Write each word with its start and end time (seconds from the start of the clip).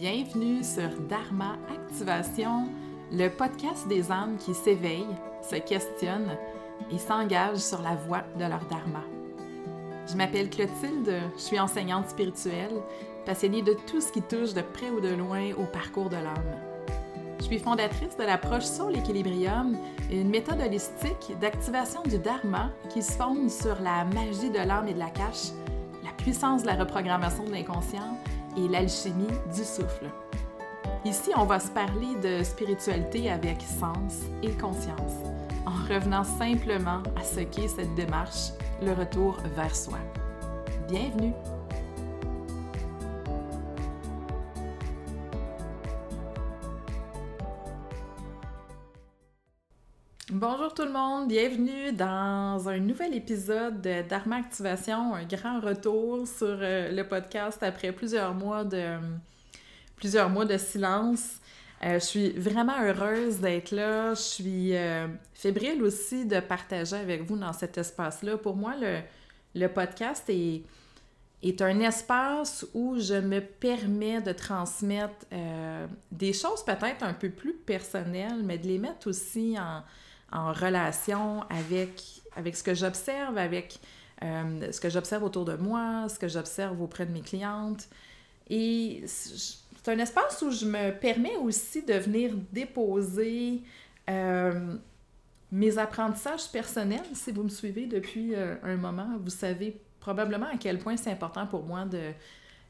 Bienvenue 0.00 0.62
sur 0.62 0.90
Dharma 1.08 1.56
Activation, 1.74 2.68
le 3.10 3.28
podcast 3.30 3.88
des 3.88 4.12
âmes 4.12 4.36
qui 4.36 4.54
s'éveillent, 4.54 5.16
se 5.42 5.56
questionnent 5.56 6.36
et 6.92 6.98
s'engagent 6.98 7.56
sur 7.56 7.82
la 7.82 7.96
voie 7.96 8.22
de 8.38 8.44
leur 8.44 8.64
Dharma. 8.66 9.02
Je 10.06 10.16
m'appelle 10.16 10.50
Clotilde, 10.50 11.12
je 11.34 11.40
suis 11.40 11.58
enseignante 11.58 12.10
spirituelle, 12.10 12.80
passionnée 13.26 13.62
de 13.62 13.74
tout 13.90 14.00
ce 14.00 14.12
qui 14.12 14.22
touche 14.22 14.54
de 14.54 14.62
près 14.62 14.88
ou 14.90 15.00
de 15.00 15.08
loin 15.08 15.50
au 15.58 15.64
parcours 15.64 16.10
de 16.10 16.16
l'âme. 16.16 16.60
Je 17.40 17.44
suis 17.46 17.58
fondatrice 17.58 18.16
de 18.16 18.24
l'approche 18.24 18.66
sur 18.66 18.90
l'équilibrium, 18.90 19.76
une 20.12 20.30
méthode 20.30 20.60
holistique 20.60 21.36
d'activation 21.40 22.02
du 22.04 22.18
Dharma 22.18 22.70
qui 22.90 23.02
se 23.02 23.14
fonde 23.14 23.50
sur 23.50 23.80
la 23.80 24.04
magie 24.04 24.50
de 24.50 24.64
l'âme 24.64 24.86
et 24.86 24.94
de 24.94 25.00
la 25.00 25.10
cache, 25.10 25.50
la 26.04 26.12
puissance 26.12 26.62
de 26.62 26.68
la 26.68 26.76
reprogrammation 26.76 27.42
de 27.42 27.50
l'inconscient 27.50 28.16
et 28.58 28.68
l'alchimie 28.68 29.26
du 29.54 29.64
souffle. 29.64 30.10
Ici, 31.04 31.30
on 31.36 31.44
va 31.44 31.60
se 31.60 31.70
parler 31.70 32.16
de 32.22 32.42
spiritualité 32.42 33.30
avec 33.30 33.62
sens 33.62 34.24
et 34.42 34.50
conscience, 34.50 35.14
en 35.64 35.94
revenant 35.94 36.24
simplement 36.24 37.02
à 37.16 37.22
ce 37.22 37.40
qu'est 37.40 37.68
cette 37.68 37.94
démarche, 37.94 38.50
le 38.82 38.92
retour 38.92 39.38
vers 39.56 39.74
soi. 39.74 39.98
Bienvenue! 40.88 41.32
Bonjour 50.68 50.84
tout 50.84 50.92
le 50.92 50.98
monde, 50.98 51.28
bienvenue 51.28 51.92
dans 51.92 52.68
un 52.68 52.78
nouvel 52.78 53.14
épisode 53.14 53.80
de 53.80 54.02
Dharma 54.06 54.36
Activation, 54.36 55.14
un 55.14 55.24
grand 55.24 55.60
retour 55.60 56.28
sur 56.28 56.58
euh, 56.60 56.92
le 56.92 57.08
podcast 57.08 57.62
après 57.62 57.90
plusieurs 57.90 58.34
mois 58.34 58.64
de, 58.64 58.98
plusieurs 59.96 60.28
mois 60.28 60.44
de 60.44 60.58
silence. 60.58 61.36
Euh, 61.82 61.94
je 61.94 62.04
suis 62.04 62.30
vraiment 62.32 62.78
heureuse 62.82 63.38
d'être 63.38 63.70
là. 63.70 64.12
Je 64.12 64.20
suis 64.20 64.76
euh, 64.76 65.06
fébrile 65.32 65.82
aussi 65.82 66.26
de 66.26 66.38
partager 66.38 66.96
avec 66.96 67.22
vous 67.22 67.38
dans 67.38 67.54
cet 67.54 67.78
espace-là. 67.78 68.36
Pour 68.36 68.54
moi, 68.54 68.74
le, 68.78 68.98
le 69.54 69.68
podcast 69.68 70.24
est, 70.28 70.64
est 71.42 71.62
un 71.62 71.80
espace 71.80 72.66
où 72.74 72.98
je 72.98 73.14
me 73.14 73.40
permets 73.40 74.20
de 74.20 74.32
transmettre 74.32 75.24
des 76.12 76.34
choses 76.34 76.62
peut-être 76.62 77.04
un 77.04 77.14
peu 77.14 77.30
plus 77.30 77.54
personnelles, 77.54 78.42
mais 78.44 78.58
de 78.58 78.66
les 78.66 78.78
mettre 78.78 79.08
aussi 79.08 79.56
en 79.58 79.82
en 80.32 80.52
relation 80.52 81.42
avec, 81.50 82.02
avec 82.36 82.56
ce 82.56 82.62
que 82.62 82.74
j'observe, 82.74 83.38
avec 83.38 83.80
euh, 84.22 84.72
ce 84.72 84.80
que 84.80 84.90
j'observe 84.90 85.22
autour 85.22 85.44
de 85.44 85.54
moi, 85.54 86.08
ce 86.08 86.18
que 86.18 86.28
j'observe 86.28 86.80
auprès 86.82 87.06
de 87.06 87.12
mes 87.12 87.20
clientes. 87.20 87.88
Et 88.50 89.04
c'est 89.06 89.90
un 89.90 89.98
espace 89.98 90.42
où 90.42 90.50
je 90.50 90.64
me 90.64 90.90
permets 90.90 91.36
aussi 91.36 91.82
de 91.82 91.94
venir 91.94 92.32
déposer 92.52 93.62
euh, 94.08 94.76
mes 95.52 95.78
apprentissages 95.78 96.50
personnels. 96.50 97.04
Si 97.14 97.30
vous 97.30 97.42
me 97.42 97.48
suivez 97.48 97.86
depuis 97.86 98.34
euh, 98.34 98.56
un 98.62 98.76
moment, 98.76 99.18
vous 99.22 99.30
savez 99.30 99.80
probablement 100.00 100.46
à 100.46 100.56
quel 100.56 100.78
point 100.78 100.96
c'est 100.96 101.10
important 101.10 101.46
pour 101.46 101.64
moi 101.64 101.84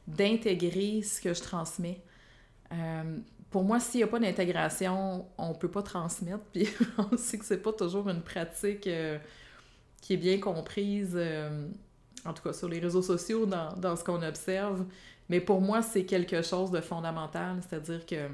d'intégrer 0.07 1.01
ce 1.01 1.21
que 1.21 1.33
je 1.33 1.41
transmets 1.41 2.01
pour 3.49 3.63
moi, 3.63 3.79
s'il 3.79 3.99
n'y 3.99 4.03
a 4.03 4.07
pas 4.07 4.19
d'intégration, 4.19 5.25
on 5.37 5.49
ne 5.49 5.53
peut 5.53 5.69
pas 5.69 5.81
transmettre. 5.81 6.43
Puis 6.53 6.67
on 6.97 7.17
sait 7.17 7.37
que 7.37 7.45
c'est 7.45 7.61
pas 7.61 7.73
toujours 7.73 8.09
une 8.09 8.21
pratique 8.21 8.87
euh, 8.87 9.17
qui 10.01 10.13
est 10.13 10.17
bien 10.17 10.39
comprise, 10.39 11.13
euh, 11.15 11.67
en 12.25 12.33
tout 12.33 12.43
cas 12.43 12.53
sur 12.53 12.69
les 12.69 12.79
réseaux 12.79 13.01
sociaux, 13.01 13.45
dans, 13.45 13.73
dans 13.75 13.95
ce 13.95 14.03
qu'on 14.03 14.21
observe. 14.21 14.85
Mais 15.29 15.39
pour 15.41 15.61
moi, 15.61 15.81
c'est 15.81 16.05
quelque 16.05 16.41
chose 16.41 16.71
de 16.71 16.81
fondamental. 16.81 17.57
C'est-à-dire 17.67 18.05
que 18.05 18.27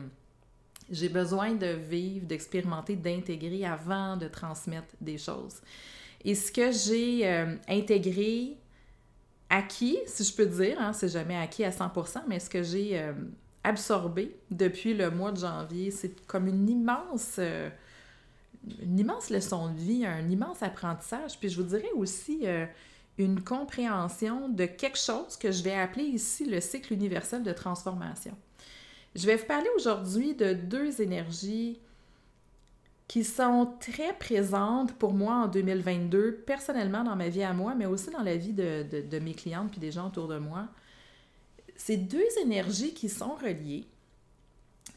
j'ai 0.90 1.10
besoin 1.10 1.54
de 1.54 1.68
vivre, 1.68 2.26
d'expérimenter, 2.26 2.96
d'intégrer 2.96 3.66
avant 3.66 4.18
de 4.18 4.28
transmettre 4.28 4.94
des 5.00 5.18
choses. 5.18 5.62
Et 6.26 6.36
ce 6.36 6.52
que 6.52 6.72
j'ai 6.72 7.25
euh, 7.25 7.56
intégré, 7.70 8.58
acquis, 9.50 9.98
si 10.08 10.25
je 10.25 10.34
peux 10.34 10.46
dire, 10.46 10.78
hein, 10.80 10.92
c'est 10.92 11.09
jamais 11.09 11.38
acquis 11.38 11.64
à 11.64 11.70
100%, 11.70 12.24
mais 12.28 12.40
ce 12.40 12.50
que 12.50 12.64
j'ai 12.64 13.00
absorbé 13.66 14.36
depuis 14.52 14.94
le 14.94 15.09
mois 15.12 15.31
de 15.31 15.40
janvier. 15.40 15.92
C'est 15.92 16.26
comme 16.28 16.48
une 16.48 16.70
immense, 16.70 17.36
euh, 17.40 17.70
une 18.81 19.00
immense 19.00 19.30
leçon 19.30 19.74
de 19.74 19.80
vie, 19.80 20.06
un 20.06 20.30
immense 20.30 20.62
apprentissage. 20.64 21.40
Puis 21.40 21.50
je 21.50 21.62
vous 21.62 21.68
dirais 21.68 21.92
aussi 21.96 22.42
euh, 22.44 22.66
une 23.18 23.42
compréhension 23.42 24.50
de 24.50 24.66
quelque 24.66 25.00
chose 25.00 25.36
que 25.36 25.52
je 25.52 25.64
vais 25.64 25.74
appeler 25.74 26.06
ici 26.06 26.46
le 26.46 26.62
cycle 26.62 26.94
universel 26.94 27.44
de 27.44 27.52
transformation. 27.52 28.36
Je 29.16 29.25
vais 29.25 29.36
vous 29.36 29.46
parler 29.46 29.70
aujourd'hui 29.75 30.36
de 30.36 30.54
deux 30.54 31.02
énergies 31.02 31.80
qui 33.08 33.24
sont 33.24 33.74
très 33.80 34.14
présentes 34.14 34.94
pour 34.94 35.14
moi 35.14 35.36
en 35.36 35.48
2022, 35.48 36.44
personnellement 36.46 37.04
dans 37.04 37.16
ma 37.16 37.30
vie 37.30 37.44
à 37.44 37.54
moi, 37.54 37.75
mais 37.75 37.86
aussi 37.86 38.09
dans 38.12 38.24
la 38.24 38.36
vie 38.36 38.54
de, 38.54 38.84
de, 38.84 39.02
de 39.02 39.20
mes 39.20 39.34
clientes 39.34 39.72
puis 39.72 39.80
des 39.80 39.92
gens 39.92 40.08
autour 40.08 40.28
de 40.28 40.38
moi 40.38 40.68
c'est 41.75 41.97
deux 41.97 42.28
énergies 42.41 42.94
qui 42.94 43.09
sont 43.09 43.36
reliées. 43.36 43.86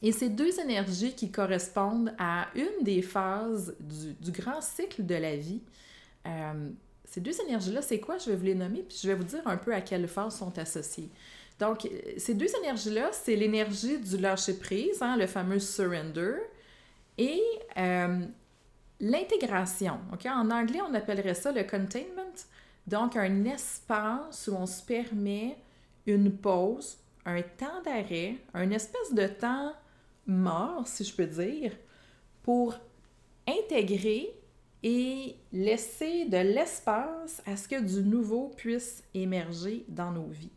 Et 0.03 0.12
ces 0.12 0.28
deux 0.28 0.61
énergies 0.61 1.15
qui 1.15 1.31
correspondent 1.31 2.15
à 2.19 2.49
une 2.55 2.84
des 2.84 3.03
phases 3.03 3.75
du, 3.81 4.31
grand 4.31 4.61
cycle 4.61 5.05
de 5.05 5.15
la 5.15 5.37
vie. 5.37 5.61
Euh, 6.27 6.71
ces 7.05 7.21
deux 7.21 7.41
énergies-là, 7.41 7.83
c'est 7.83 7.99
quoi? 7.99 8.19
Je 8.19 8.31
vais 8.31 8.37
vous 8.37 8.44
les 8.44 8.55
nommer, 8.55 8.83
puis 8.83 8.99
je 9.03 9.09
vais 9.09 9.15
vous 9.15 9.25
dire 9.25 9.43
un 9.47 9.56
peu 9.56 9.75
à 9.75 9.81
quelle 9.81 10.06
phase 10.06 10.39
sont 10.39 10.56
associées. 10.59 11.09
Donc, 11.59 11.89
ces 12.16 12.34
deux 12.34 12.55
énergies-là, 12.61 13.10
c'est 13.12 13.34
l'énergie 13.34 13.99
du 13.99 14.19
lâcher-prise, 14.19 15.03
hein, 15.03 15.16
le 15.16 15.27
fameux 15.27 15.59
surrender, 15.59 16.34
et 17.16 17.43
euh, 17.77 18.21
l'intégration. 19.00 19.99
En 20.27 20.50
anglais, 20.50 20.81
on 20.89 20.95
appellerait 20.95 21.34
ça 21.34 21.50
le 21.50 21.65
containment. 21.65 22.34
Donc, 22.87 23.16
un 23.16 23.45
espace 23.45 24.49
où 24.49 24.55
on 24.55 24.66
se 24.66 24.83
permet 24.83 25.56
une 26.09 26.33
pause, 26.33 26.99
un 27.25 27.43
temps 27.43 27.83
d'arrêt, 27.85 28.37
un 28.55 28.71
espèce 28.71 29.13
de 29.13 29.27
temps 29.27 29.73
mort, 30.27 30.87
si 30.87 31.05
je 31.05 31.15
peux 31.15 31.27
dire, 31.27 31.73
pour 32.43 32.75
intégrer 33.47 34.35
et 34.83 35.37
laisser 35.53 36.27
de 36.27 36.37
l'espace 36.37 37.43
à 37.47 37.57
ce 37.57 37.67
que 37.69 37.81
du 37.81 38.03
nouveau 38.03 38.53
puisse 38.57 39.03
émerger 39.15 39.85
dans 39.89 40.13
nos 40.13 40.29
vies. 40.29 40.53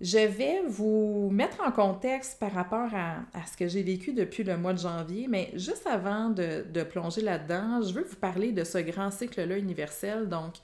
Je 0.00 0.18
vais 0.18 0.62
vous 0.66 1.30
mettre 1.30 1.62
en 1.64 1.70
contexte 1.70 2.40
par 2.40 2.50
rapport 2.50 2.90
à, 2.92 3.20
ce 3.46 3.56
que 3.56 3.68
j'ai 3.68 3.84
vécu 3.84 4.12
depuis 4.12 4.42
le 4.42 4.56
mois 4.56 4.72
de 4.72 4.80
janvier, 4.80 5.28
mais 5.28 5.52
juste 5.54 5.86
avant 5.86 6.28
de, 6.28 6.66
de 6.68 6.82
plonger 6.82 7.20
là-dedans, 7.20 7.82
je 7.82 7.94
veux 7.94 8.02
vous 8.02 8.16
parler 8.16 8.50
de 8.50 8.64
ce 8.64 8.78
grand 8.78 9.12
cycle-là 9.12 9.56
universel, 9.58 10.28
donc 10.28 10.54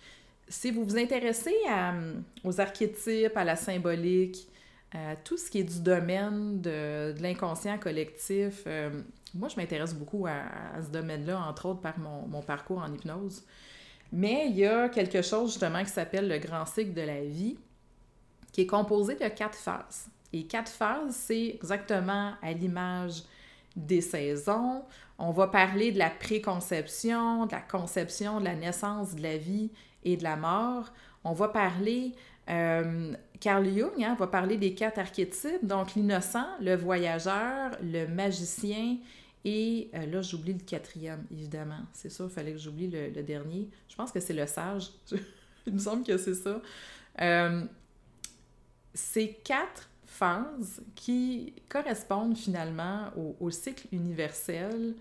si 0.48 0.70
vous 0.70 0.84
vous 0.84 0.98
intéressez 0.98 1.54
aux 2.44 2.60
archétypes, 2.60 3.36
à 3.36 3.44
la 3.44 3.56
symbolique, 3.56 4.48
à 4.92 5.16
tout 5.16 5.36
ce 5.36 5.50
qui 5.50 5.58
est 5.58 5.64
du 5.64 5.80
domaine 5.80 6.60
de, 6.60 7.14
l'inconscient 7.20 7.78
collectif, 7.78 8.62
euh, 8.66 9.02
moi, 9.34 9.48
je 9.48 9.56
m'intéresse 9.56 9.94
beaucoup 9.94 10.26
à, 10.26 10.82
ce 10.82 10.88
domaine-là, 10.90 11.38
entre 11.40 11.66
autres 11.66 11.80
par 11.80 11.98
mon, 11.98 12.40
parcours 12.42 12.78
en 12.78 12.92
hypnose. 12.92 13.42
Mais 14.10 14.46
il 14.48 14.56
y 14.56 14.66
a 14.66 14.88
quelque 14.88 15.20
chose 15.20 15.50
justement 15.50 15.84
qui 15.84 15.90
s'appelle 15.90 16.28
le 16.28 16.38
grand 16.38 16.64
cycle 16.64 16.94
de 16.94 17.02
la 17.02 17.22
vie, 17.22 17.58
qui 18.52 18.62
est 18.62 18.66
composé 18.66 19.16
de 19.16 19.28
quatre 19.28 19.58
phases. 19.58 20.08
Et 20.32 20.46
quatre 20.46 20.70
phases, 20.70 21.14
c'est 21.14 21.48
exactement 21.54 22.32
à 22.42 22.52
l'image 22.52 23.22
des 23.76 24.00
saisons. 24.00 24.82
On 25.18 25.30
va 25.30 25.48
parler 25.48 25.92
de 25.92 25.98
la 25.98 26.10
préconception, 26.10 27.44
de 27.46 27.52
la 27.52 27.60
conception, 27.60 28.40
de 28.40 28.44
la 28.44 28.54
naissance, 28.54 29.14
de 29.14 29.22
la 29.22 29.36
vie 29.36 29.70
et 30.04 30.16
de 30.16 30.22
la 30.22 30.36
mort. 30.36 30.92
On 31.24 31.32
va 31.32 31.48
parler, 31.48 32.12
euh, 32.48 33.14
Carl 33.40 33.66
Jung 33.66 34.02
hein, 34.02 34.16
va 34.18 34.26
parler 34.26 34.56
des 34.56 34.74
quatre 34.74 34.98
archétypes, 34.98 35.64
donc 35.64 35.94
l'innocent, 35.94 36.46
le 36.60 36.76
voyageur, 36.76 37.72
le 37.82 38.06
magicien 38.06 38.98
et 39.44 39.90
euh, 39.94 40.06
là, 40.06 40.22
j'oublie 40.22 40.52
le 40.52 40.60
quatrième, 40.60 41.24
évidemment. 41.30 41.80
C'est 41.92 42.10
ça, 42.10 42.24
il 42.24 42.30
fallait 42.30 42.52
que 42.52 42.58
j'oublie 42.58 42.88
le, 42.88 43.22
dernier. 43.22 43.68
Je 43.88 43.94
pense 43.94 44.10
que 44.10 44.20
c'est 44.20 44.34
le 44.34 44.46
sage. 44.46 44.90
il 45.66 45.74
me 45.74 45.78
semble 45.78 46.04
que 46.04 46.16
c'est 46.16 46.34
ça. 46.34 46.60
Euh, 47.20 47.64
ces 48.94 49.32
quatre 49.44 49.88
phases 50.06 50.82
qui 50.94 51.54
correspondent 51.68 52.36
finalement 52.36 53.10
au, 53.40 53.50
cycle 53.50 53.86
universel 53.92 54.94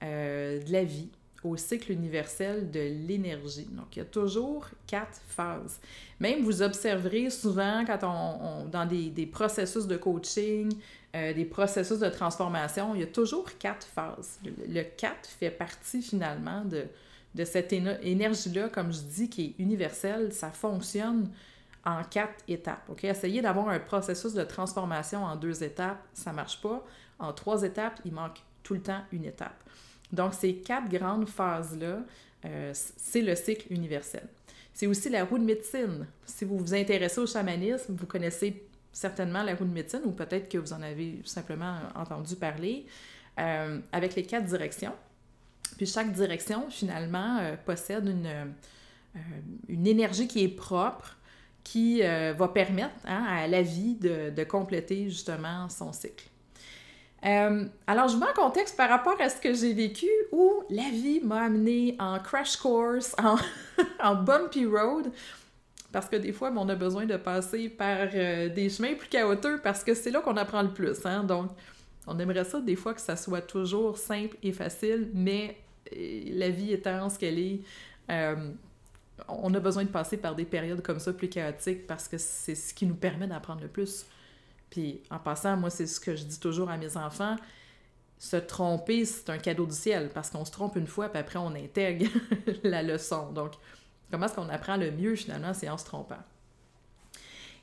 de 0.00 0.72
la 0.72 0.84
vie, 0.84 1.10
au 1.44 1.56
cycle 1.56 1.92
universel 1.92 2.70
de 2.70 2.80
l'énergie. 2.80 3.68
Donc, 3.70 3.94
il 3.94 3.98
y 3.98 4.02
a 4.02 4.06
toujours 4.06 4.66
quatre 4.86 5.20
phases. 5.28 5.78
Même 6.18 6.42
vous 6.42 6.62
observerez 6.62 7.30
souvent 7.30 7.84
quand 7.86 7.98
on, 8.02 8.64
dans 8.66 8.86
des, 8.86 9.10
des, 9.10 9.26
processus 9.26 9.86
de 9.86 9.96
coaching, 9.96 10.72
euh, 11.14 11.34
des 11.34 11.44
processus 11.44 11.98
de 11.98 12.08
transformation, 12.08 12.94
il 12.94 13.02
y 13.02 13.04
a 13.04 13.08
toujours 13.08 13.46
quatre 13.58 13.86
phases. 13.86 14.40
Le, 14.68 14.82
4 14.82 15.28
fait 15.28 15.50
partie 15.50 16.02
finalement 16.02 16.64
de, 16.64 16.84
de 17.34 17.44
cette 17.44 17.72
énergie-là, 17.72 18.70
comme 18.70 18.92
je 18.92 19.00
dis, 19.00 19.28
qui 19.28 19.44
est 19.44 19.62
universelle. 19.62 20.32
Ça 20.32 20.50
fonctionne 20.50 21.28
en 21.84 22.02
quatre 22.04 22.42
étapes. 22.48 22.90
Essayez 23.02 23.42
d'avoir 23.42 23.68
un 23.68 23.78
processus 23.78 24.32
de 24.32 24.44
transformation 24.44 25.22
en 25.24 25.36
deux 25.36 25.62
étapes, 25.62 26.02
ça 26.14 26.30
ne 26.30 26.36
marche 26.36 26.60
pas. 26.60 26.82
En 27.18 27.32
trois 27.32 27.62
étapes, 27.62 28.00
il 28.04 28.12
manque 28.12 28.42
tout 28.62 28.74
le 28.74 28.80
temps 28.80 29.02
une 29.12 29.24
étape. 29.24 29.62
Donc, 30.12 30.34
ces 30.34 30.56
quatre 30.56 30.88
grandes 30.88 31.28
phases-là, 31.28 31.98
euh, 32.44 32.72
c'est 32.74 33.22
le 33.22 33.34
cycle 33.34 33.72
universel. 33.72 34.26
C'est 34.72 34.86
aussi 34.86 35.08
la 35.08 35.24
roue 35.24 35.38
de 35.38 35.44
médecine. 35.44 36.06
Si 36.26 36.44
vous 36.44 36.58
vous 36.58 36.74
intéressez 36.74 37.20
au 37.20 37.26
chamanisme, 37.26 37.94
vous 37.96 38.06
connaissez 38.06 38.62
certainement 38.92 39.42
la 39.42 39.54
roue 39.54 39.64
de 39.64 39.72
médecine 39.72 40.02
ou 40.04 40.12
peut-être 40.12 40.48
que 40.48 40.58
vous 40.58 40.72
en 40.72 40.82
avez 40.82 41.20
simplement 41.24 41.78
entendu 41.94 42.36
parler, 42.36 42.86
euh, 43.38 43.80
avec 43.92 44.14
les 44.14 44.24
quatre 44.24 44.46
directions. 44.46 44.92
Puis 45.76 45.86
chaque 45.86 46.12
direction, 46.12 46.68
finalement, 46.70 47.38
euh, 47.40 47.56
possède 47.56 48.06
une, 48.06 48.54
une 49.68 49.86
énergie 49.86 50.28
qui 50.28 50.44
est 50.44 50.48
propre, 50.48 51.16
qui 51.62 52.02
va 52.02 52.48
permettre 52.48 52.94
hein, 53.06 53.24
à 53.26 53.48
la 53.48 53.62
vie 53.62 53.94
de, 53.94 54.28
de 54.28 54.44
compléter 54.44 55.08
justement 55.08 55.66
son 55.70 55.94
cycle. 55.94 56.28
Euh, 57.24 57.64
alors, 57.86 58.08
je 58.08 58.16
mets 58.16 58.26
en 58.26 58.34
contexte 58.34 58.76
par 58.76 58.88
rapport 58.88 59.18
à 59.20 59.28
ce 59.28 59.40
que 59.40 59.54
j'ai 59.54 59.72
vécu 59.72 60.08
où 60.30 60.62
la 60.68 60.90
vie 60.90 61.20
m'a 61.22 61.44
amené 61.44 61.96
en 61.98 62.18
crash 62.18 62.56
course, 62.56 63.16
en, 64.02 64.14
bumpy 64.16 64.66
road, 64.66 65.10
parce 65.90 66.08
que 66.08 66.16
des 66.16 66.32
fois, 66.32 66.52
on 66.54 66.68
a 66.68 66.74
besoin 66.74 67.06
de 67.06 67.16
passer 67.16 67.70
par 67.70 68.08
euh, 68.14 68.48
des 68.50 68.68
chemins 68.68 68.94
plus 68.94 69.08
chaotiques 69.08 69.62
parce 69.62 69.82
que 69.82 69.94
c'est 69.94 70.10
là 70.10 70.20
qu'on 70.20 70.36
apprend 70.36 70.62
le 70.62 70.72
plus. 70.72 71.04
Hein? 71.06 71.24
Donc, 71.24 71.50
on 72.06 72.18
aimerait 72.18 72.44
ça 72.44 72.60
des 72.60 72.76
fois 72.76 72.92
que 72.92 73.00
ça 73.00 73.16
soit 73.16 73.40
toujours 73.40 73.96
simple 73.96 74.36
et 74.42 74.52
facile, 74.52 75.10
mais 75.14 75.56
euh, 75.96 76.20
la 76.32 76.50
vie 76.50 76.72
étant 76.74 77.08
ce 77.08 77.18
qu'elle 77.18 77.38
est, 77.38 77.60
on 79.28 79.54
a 79.54 79.60
besoin 79.60 79.84
de 79.84 79.88
passer 79.88 80.18
par 80.18 80.34
des 80.34 80.44
périodes 80.44 80.82
comme 80.82 80.98
ça 80.98 81.12
plus 81.14 81.28
chaotiques 81.28 81.86
parce 81.86 82.06
que 82.06 82.18
c'est 82.18 82.54
ce 82.54 82.74
qui 82.74 82.84
nous 82.84 82.96
permet 82.96 83.26
d'apprendre 83.26 83.62
le 83.62 83.68
plus. 83.68 84.04
Puis 84.74 85.00
en 85.08 85.20
passant, 85.20 85.56
moi, 85.56 85.70
c'est 85.70 85.86
ce 85.86 86.00
que 86.00 86.16
je 86.16 86.24
dis 86.24 86.40
toujours 86.40 86.68
à 86.68 86.76
mes 86.76 86.96
enfants. 86.96 87.36
Se 88.18 88.36
tromper, 88.36 89.04
c'est 89.04 89.30
un 89.30 89.38
cadeau 89.38 89.66
du 89.66 89.74
ciel 89.74 90.10
parce 90.12 90.30
qu'on 90.30 90.44
se 90.44 90.50
trompe 90.50 90.74
une 90.74 90.88
fois, 90.88 91.08
puis 91.08 91.20
après, 91.20 91.38
on 91.38 91.54
intègre 91.54 92.10
la 92.64 92.82
leçon. 92.82 93.30
Donc, 93.30 93.52
comment 94.10 94.26
est-ce 94.26 94.34
qu'on 94.34 94.48
apprend 94.48 94.76
le 94.76 94.90
mieux 94.90 95.14
finalement, 95.14 95.54
c'est 95.54 95.68
en 95.68 95.78
se 95.78 95.84
trompant. 95.84 96.18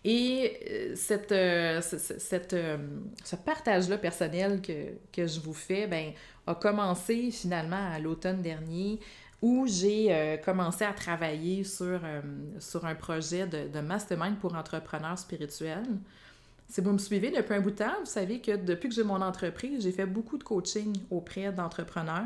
Et 0.06 0.58
euh, 0.70 0.96
cette, 0.96 1.34
euh, 1.34 1.82
cette, 1.82 2.54
euh, 2.54 2.78
ce 3.26 3.36
partage-là 3.36 3.98
personnel 3.98 4.62
que, 4.62 4.94
que, 5.12 5.28
je 5.28 5.42
vous 5.42 5.54
fais 5.54 5.86
ben, 5.86 6.14
a 6.48 6.56
commencé 6.56 7.30
finalement 7.30 7.92
à 7.92 8.00
l'automne 8.00 8.42
dernier 8.42 9.02
où 9.42 9.68
j'ai 9.68 10.40
commencé 10.46 10.86
à 10.86 10.94
travailler 10.94 11.64
sur, 11.64 12.00
sur 12.60 12.86
un 12.86 12.94
projet 12.94 13.48
de, 13.48 13.68
de, 13.68 13.80
mastermind 13.80 14.38
pour 14.38 14.54
entrepreneurs 14.54 15.18
spirituels. 15.18 15.98
Si 16.72 16.80
vous 16.80 16.94
me 16.94 17.00
suivez 17.00 17.32
depuis 17.32 17.54
un 17.54 17.60
bout 17.60 17.72
de 17.72 17.76
temps, 17.76 18.00
vous 18.00 18.06
savez 18.06 18.40
que 18.40 18.56
depuis 18.56 18.88
que 18.88 18.96
j'ai 18.96 19.04
mon 19.04 19.22
entreprise, 19.22 19.84
j'ai 19.84 19.92
fait 19.92 20.06
beaucoup 20.06 20.38
de 20.38 20.44
coaching 20.46 20.96
auprès 21.10 21.52
d'entrepreneurs. 21.52 22.24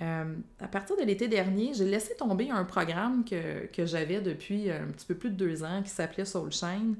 Euh, 0.00 0.32
à 0.60 0.68
partir 0.68 0.96
de 0.96 1.02
l'été 1.02 1.26
dernier, 1.26 1.72
j'ai 1.74 1.84
laissé 1.84 2.14
tomber 2.14 2.50
un 2.50 2.62
programme 2.62 3.24
que, 3.24 3.84
j'avais 3.84 4.20
depuis 4.20 4.70
un 4.70 4.86
petit 4.92 5.06
peu 5.06 5.16
plus 5.16 5.30
de 5.30 5.34
deux 5.34 5.64
ans 5.64 5.82
qui 5.82 5.90
s'appelait 5.90 6.24
Soulshine, 6.24 6.94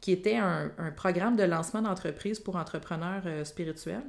qui 0.00 0.12
était 0.12 0.36
un, 0.36 0.70
programme 0.94 1.34
de 1.34 1.42
lancement 1.42 1.82
d'entreprise 1.82 2.38
pour 2.38 2.54
entrepreneurs 2.54 3.24
euh, 3.26 3.42
spirituels. 3.42 4.06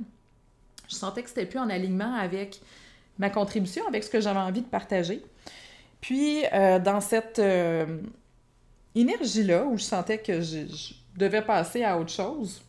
Je 0.87 0.93
sentais 0.93 1.23
que 1.23 1.29
c'était 1.29 1.47
plus 1.47 1.57
en 1.57 1.71
alignement 1.71 2.13
avec 2.13 2.61
ma 3.17 3.31
contribution, 3.31 3.87
avec 3.87 4.03
ce 4.03 4.11
que 4.11 4.21
j'avais 4.21 4.37
envie 4.37 4.61
de 4.61 4.67
partager. 4.67 5.23
Puis, 6.01 6.43
euh, 6.53 6.77
dans 6.77 7.01
cette 7.01 7.41
énergie-là, 8.93 9.65
où 9.65 9.75
je 9.75 9.83
sentais 9.83 10.19
que 10.19 10.39
je, 10.41 10.67
devais 11.19 11.41
passer 11.41 11.83
à 11.83 11.99
autre 11.99 12.11
chose, 12.11 12.61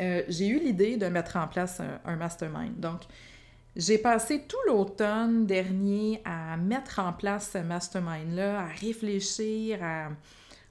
euh, 0.00 0.22
j'ai 0.28 0.46
eu 0.46 0.58
l'idée 0.58 0.96
de 0.96 1.06
mettre 1.06 1.36
en 1.36 1.48
place 1.48 1.80
un, 2.04 2.16
mastermind. 2.16 2.78
Donc, 2.78 3.02
j'ai 3.76 3.98
passé 3.98 4.44
tout 4.48 4.56
l'automne 4.66 5.46
dernier 5.46 6.22
à 6.24 6.56
mettre 6.56 7.00
en 7.00 7.12
place 7.12 7.50
ce 7.52 7.58
mastermind-là, 7.58 8.60
à 8.60 8.66
réfléchir 8.66 9.80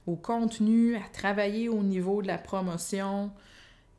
au 0.06 0.16
contenu, 0.16 0.96
à 0.96 1.08
travailler 1.12 1.68
au 1.68 1.82
niveau 1.82 2.22
de 2.22 2.26
la 2.26 2.38
promotion. 2.38 3.30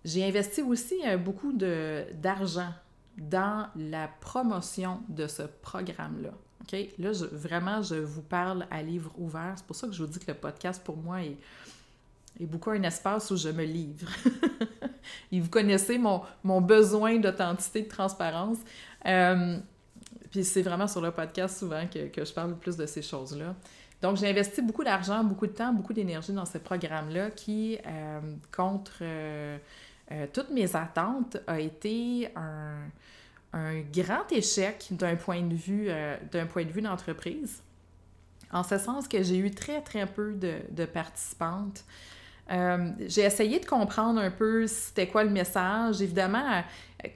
J'ai 0.04 0.26
investi 0.26 0.62
aussi 0.62 0.96
euh, 1.06 1.18
beaucoup 1.18 1.54
d'argent 1.54 2.74
dans 3.18 3.68
la 3.76 4.08
promotion 4.08 5.02
de 5.10 5.28
ce 5.28 5.44
programme-là. 5.44 6.32
OK? 6.62 6.78
Là, 6.98 7.12
vraiment, 7.32 7.82
je 7.82 7.96
vous 7.96 8.22
parle 8.22 8.66
à 8.72 8.82
livre 8.82 9.12
ouvert. 9.18 9.54
C'est 9.58 9.66
pour 9.66 9.76
ça 9.76 9.88
que 9.88 9.94
je 9.94 10.04
vous 10.04 10.10
dis 10.10 10.20
que 10.20 10.32
le 10.32 10.38
podcast, 10.38 10.84
pour 10.84 10.98
moi, 10.98 11.22
est, 11.24 11.38
et 12.40 12.46
beaucoup 12.46 12.72
un 12.72 12.84
espace 12.84 13.32
où 13.32 13.38
je 13.38 13.50
me 13.50 13.64
livre. 13.64 14.10
Et 15.32 15.40
vous 15.40 15.50
connaissez 15.50 15.98
mon, 15.98 16.22
mon 16.44 16.62
besoin 16.62 17.18
d'authenticité, 17.18 17.84
de 17.84 17.88
transparence. 17.88 18.58
Euh, 19.06 19.58
puis 20.32 20.44
c'est 20.44 20.62
vraiment 20.62 20.88
sur 20.88 21.02
le 21.02 21.12
podcast 21.12 21.60
souvent 21.60 21.86
que, 21.88 22.08
que 22.08 22.24
je 22.24 22.34
parle 22.34 22.58
plus 22.58 22.78
de 22.78 22.86
ces 22.86 23.02
choses-là. 23.02 23.56
Donc, 24.02 24.18
j'ai 24.18 24.30
investi 24.30 24.62
beaucoup 24.62 24.84
d'argent, 24.84 25.24
beaucoup 25.24 25.48
de 25.48 25.52
temps, 25.52 25.74
beaucoup 25.74 25.94
d'énergie 25.94 26.32
dans 26.32 26.46
ce 26.46 26.58
programme-là 26.58 27.32
qui, 27.32 27.78
euh, 27.86 28.22
contre 28.56 29.00
euh, 29.02 29.58
toutes 30.32 30.52
mes 30.52 30.74
attentes, 30.76 31.38
a 31.48 31.60
été 31.60 32.30
un, 32.36 32.78
un 33.52 33.82
grand 33.82 34.32
échec 34.32 34.88
d'un 34.92 35.16
point 35.18 35.42
de 35.42 35.54
vue 35.54 35.90
d'un 36.32 36.46
point 36.46 36.64
de 36.64 36.80
d'entreprise. 36.80 37.62
En 38.52 38.64
ce 38.64 38.78
sens 38.78 39.08
que 39.08 39.22
j'ai 39.22 39.38
eu 39.38 39.52
très, 39.52 39.82
très 39.82 40.08
peu 40.08 40.34
de, 40.34 40.56
de 40.72 40.86
participantes. 40.86 41.84
Euh, 42.52 42.92
j'ai 43.08 43.22
essayé 43.22 43.60
de 43.60 43.66
comprendre 43.66 44.20
un 44.20 44.32
peu 44.32 44.66
c'était 44.66 45.08
quoi 45.08 45.24
le 45.24 45.30
message. 45.30 46.02
Évidemment, 46.02 46.64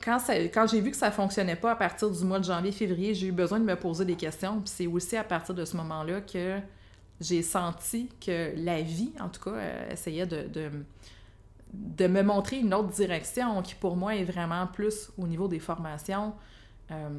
quand, 0.04 0.68
j'ai 0.68 0.82
vu 0.82 0.92
que 0.92 0.98
ça 0.98 1.08
ne 1.08 1.14
fonctionnait 1.14 1.56
pas 1.56 1.72
à 1.72 1.76
partir 1.76 2.10
du 2.10 2.24
mois 2.24 2.40
de 2.40 2.46
janvier-février, 2.46 3.14
j'ai 3.14 3.28
eu 3.28 3.32
besoin 3.32 3.60
de 3.60 3.66
me 3.66 3.76
poser 3.76 4.06
des 4.06 4.16
questions. 4.16 4.62
C'est 4.66 4.88
aussi 4.88 5.18
à 5.18 5.24
partir 5.24 5.56
de 5.56 5.66
ce 5.66 5.76
moment-là 5.78 6.22
que 6.22 6.60
j'ai 7.20 7.42
senti 7.42 8.10
que 8.24 8.54
la 8.58 8.82
vie, 8.82 9.14
en 9.20 9.30
tout 9.30 9.42
cas, 9.42 9.56
euh, 9.56 9.92
essayait 9.92 10.28
de, 10.28 10.48
de, 11.74 12.08
me 12.08 12.22
montrer 12.22 12.60
une 12.60 12.74
autre 12.74 12.90
direction 12.90 13.62
qui, 13.62 13.76
pour 13.76 13.96
moi, 13.96 14.16
est 14.16 14.26
vraiment 14.26 14.68
plus 14.68 15.12
au 15.18 15.28
niveau 15.28 15.48
des 15.48 15.60
formations. 15.60 16.34
Euh, 16.92 17.10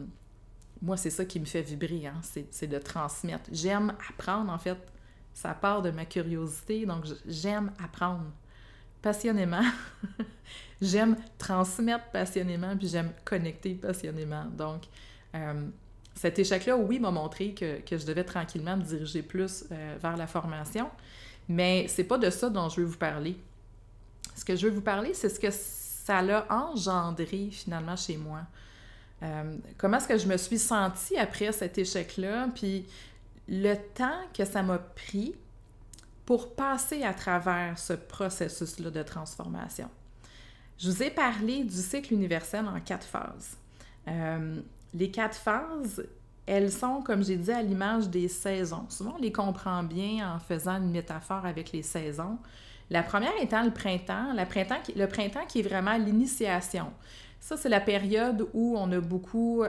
moi, 0.83 0.97
c'est 0.97 1.11
ça 1.11 1.25
qui 1.25 1.41
me 1.41 1.47
fait 1.47 1.63
vibrer, 1.63 2.07
hein, 2.07 2.21
c'est 2.51 2.67
de 2.67 2.79
transmettre. 2.79 3.49
J'aime 3.51 3.95
apprendre, 4.11 4.53
en 4.53 4.59
fait, 4.59 4.79
ça 5.35 5.53
part 5.53 5.83
de 5.83 5.91
ma 5.91 6.05
curiosité, 6.05 6.87
donc 6.87 7.05
j'aime 7.27 7.73
apprendre 7.83 8.25
passionnément. 9.03 9.65
j'aime 10.81 11.17
transmettre 11.37 12.07
passionnément, 12.07 12.77
puis 12.77 12.89
j'aime 12.89 13.13
connecter 13.25 13.75
passionnément. 13.75 14.45
Donc, 14.57 14.85
euh, 15.35 15.67
cet 16.15 16.39
échec-là, 16.39 16.77
oui, 16.77 17.01
m'a 17.01 17.11
montré 17.11 17.53
que, 17.53 17.81
je 17.91 18.07
devais 18.07 18.25
tranquillement 18.25 18.77
me 18.77 18.83
diriger 18.83 19.23
plus 19.23 19.65
euh, 19.71 19.97
vers 20.01 20.17
la 20.17 20.27
formation, 20.27 20.89
mais 21.49 21.87
c'est 21.89 22.05
pas 22.05 22.19
de 22.19 22.31
ça 22.31 22.49
dont 22.49 22.69
je 22.69 22.81
veux 22.81 22.87
vous 22.87 22.97
parler. 22.97 23.37
Ce 24.37 24.45
que 24.45 24.57
je 24.57 24.69
veux 24.69 24.73
vous 24.73 24.81
parler, 24.81 25.13
c'est 25.15 25.29
ce 25.29 25.41
que 25.41 25.51
ça 25.51 26.23
l'a 26.23 26.47
engendré 26.49 27.49
finalement 27.51 27.97
chez 27.97 28.17
moi. 28.17 28.41
Euh, 29.23 29.57
comment 29.79 29.97
est-ce 29.97 30.09
que 30.09 30.19
je 30.19 30.27
me 30.27 30.37
suis 30.37 30.59
sentie 30.59 31.17
après 31.17 31.51
cet 31.53 31.79
échec-là, 31.79 32.49
puis 32.55 32.87
le 33.49 33.75
temps 33.95 34.21
que 34.33 34.45
ça 34.45 34.63
m'a 34.63 34.79
pris 34.79 35.35
pour 36.27 36.55
passer 36.55 37.03
à 37.03 37.13
travers 37.13 37.79
ce 37.79 37.93
processus-là 37.93 38.91
de 38.91 39.03
transformation. 39.03 39.89
Je 40.79 40.91
vous 40.91 41.03
ai 41.03 41.11
parlé 41.11 41.65
du 41.65 41.77
cycle 41.77 42.15
universel 42.15 42.67
en 42.67 42.81
quatre 42.81 43.07
phases. 43.07 43.57
Euh, 44.09 44.61
les 44.95 45.11
quatre 45.11 45.37
phases, 45.37 46.07
elles 46.47 46.73
sont, 46.73 47.03
comme 47.03 47.23
j'ai 47.23 47.37
dit, 47.37 47.53
à 47.53 47.63
l'image 47.63 48.09
des 48.09 48.29
saisons. 48.29 48.87
Souvent, 48.89 49.15
on 49.19 49.21
les 49.23 49.33
comprend 49.33 49.83
bien 49.83 50.35
en 50.35 50.39
faisant 50.39 50.77
une 50.77 50.91
métaphore 50.91 51.47
avec 51.47 51.73
les 51.73 51.83
saisons. 51.83 52.39
La 52.91 53.03
première 53.03 53.33
étant 53.41 53.63
le 53.63 53.71
printemps, 53.71 54.33
le 54.35 54.45
printemps, 54.45 54.81
le 54.95 55.07
printemps 55.07 55.47
qui 55.47 55.61
est 55.61 55.63
vraiment 55.63 55.97
l'initiation. 55.97 56.93
Ça, 57.41 57.57
c'est 57.57 57.69
la 57.69 57.81
période 57.81 58.49
où 58.53 58.77
on 58.79 58.91
a 58.93 59.01
beaucoup 59.01 59.65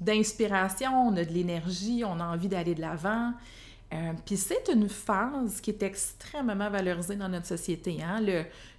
d'inspiration, 0.00 1.08
on 1.08 1.16
a 1.16 1.24
de 1.24 1.32
l'énergie, 1.32 2.02
on 2.04 2.20
a 2.20 2.24
envie 2.24 2.48
d'aller 2.48 2.74
de 2.74 2.80
l'avant. 2.80 3.32
Euh, 3.92 4.12
puis 4.26 4.36
c'est 4.36 4.68
une 4.70 4.88
phase 4.88 5.62
qui 5.62 5.70
est 5.70 5.82
extrêmement 5.82 6.68
valorisée 6.68 7.16
dans 7.16 7.28
notre 7.28 7.46
société. 7.46 7.98
Hein? 8.02 8.20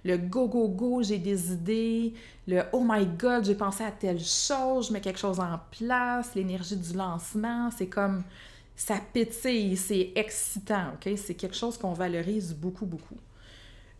Le, 0.04 0.16
go, 0.16 0.46
go, 0.46 0.68
go, 0.68 1.02
j'ai 1.02 1.18
des 1.18 1.52
idées, 1.52 2.14
le 2.46 2.62
oh 2.72 2.84
my 2.86 3.04
god, 3.06 3.44
j'ai 3.44 3.56
pensé 3.56 3.82
à 3.82 3.90
telle 3.90 4.20
chose, 4.20 4.88
je 4.88 4.92
mets 4.92 5.00
quelque 5.00 5.18
chose 5.18 5.40
en 5.40 5.58
place, 5.76 6.34
l'énergie 6.36 6.76
du 6.76 6.92
lancement, 6.92 7.70
c'est 7.76 7.88
comme 7.88 8.22
ça 8.76 8.98
pétille, 9.12 9.76
c'est 9.76 10.12
excitant? 10.14 10.92
C'est 11.16 11.34
quelque 11.34 11.56
chose 11.56 11.76
qu'on 11.76 11.92
valorise 11.92 12.54
beaucoup, 12.54 12.86
beaucoup. 12.86 13.18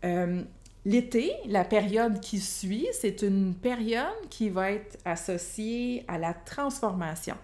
Euh, 0.05 0.43
L'été, 0.87 1.34
la 1.46 1.64
période 1.64 2.20
qui 2.20 2.40
suit, 2.40 2.88
c'est 2.92 3.22
une 3.22 3.54
période 3.54 4.28
qui 4.30 4.49
va 4.49 4.72
être 4.72 4.99
associée 5.04 6.04
à 6.08 6.16
la 6.16 6.32
transformation. 6.32 7.37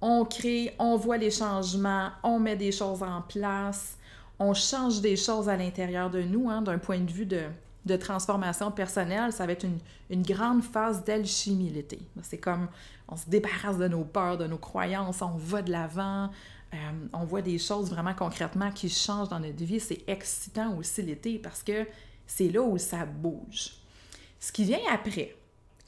On 0.00 0.24
crée, 0.24 0.74
on 0.78 0.96
voit 0.96 1.18
les 1.18 1.30
changements, 1.30 2.08
on 2.22 2.38
met 2.38 2.56
des 2.56 2.72
choses 2.72 3.02
en 3.02 3.20
place, 3.20 3.98
on 4.38 4.54
change 4.54 5.02
des 5.02 5.16
choses 5.16 5.50
à 5.50 5.56
l'intérieur 5.58 6.08
de 6.08 6.22
nous, 6.22 6.48
hein, 6.48 6.62
d'un 6.62 6.78
point 6.78 7.00
de 7.00 7.10
vue 7.10 7.26
de, 7.26 7.42
transformation 7.96 8.70
personnelle, 8.70 9.32
ça 9.32 9.44
va 9.44 9.52
être 9.52 9.64
une, 9.64 9.78
une 10.08 10.22
grande 10.22 10.62
phase 10.62 11.04
d'alchimie 11.04 11.68
l'été. 11.68 11.98
C'est 12.22 12.38
comme 12.38 12.68
on 13.08 13.16
se 13.16 13.28
débarrasse 13.28 13.76
de 13.76 13.88
nos 13.88 14.04
peurs, 14.04 14.38
de 14.38 14.46
nos 14.46 14.58
croyances, 14.58 15.20
on 15.20 15.36
va 15.36 15.60
de 15.60 15.70
l'avant, 15.70 16.30
euh, 16.72 16.76
on 17.12 17.24
voit 17.24 17.42
des 17.42 17.58
choses 17.58 17.90
vraiment 17.90 18.14
concrètement 18.14 18.70
qui 18.70 18.88
changent 18.88 19.28
dans 19.28 19.40
notre 19.40 19.64
vie. 19.64 19.80
C'est 19.80 20.04
excitant 20.06 20.76
aussi 20.76 21.02
l'été 21.02 21.38
parce 21.38 21.62
que 21.62 21.86
c'est 22.26 22.48
là 22.48 22.62
où 22.62 22.78
ça 22.78 23.04
bouge. 23.04 23.72
Ce 24.38 24.52
qui 24.52 24.64
vient 24.64 24.80
après, 24.92 25.36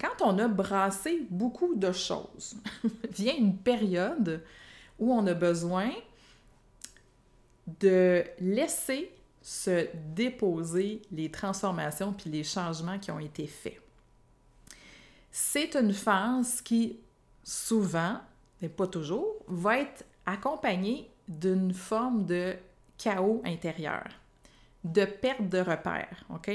quand 0.01 0.27
on 0.27 0.39
a 0.39 0.49
brassé 0.49 1.27
beaucoup 1.31 1.75
de 1.75 1.93
choses, 1.93 2.57
vient 3.11 3.37
une 3.37 3.57
période 3.57 4.43
où 4.99 5.13
on 5.13 5.27
a 5.27 5.35
besoin 5.35 5.91
de 7.81 8.25
laisser 8.41 9.13
se 9.41 9.89
déposer 10.15 11.03
les 11.11 11.31
transformations 11.31 12.13
puis 12.13 12.31
les 12.31 12.45
changements 12.45 12.99
qui 12.99 13.11
ont 13.11 13.19
été 13.19 13.47
faits. 13.47 13.81
C'est 15.31 15.75
une 15.77 15.93
phase 15.93 16.61
qui, 16.61 16.99
souvent, 17.43 18.21
mais 18.61 18.69
pas 18.69 18.87
toujours, 18.87 19.37
va 19.49 19.79
être 19.79 20.05
accompagnée 20.27 21.11
d'une 21.29 21.73
forme 21.73 22.25
de 22.25 22.55
chaos 22.99 23.43
intérieur, 23.45 24.07
de 24.85 25.05
perte 25.05 25.49
de 25.49 25.59
repères, 25.59 26.25
OK? 26.31 26.51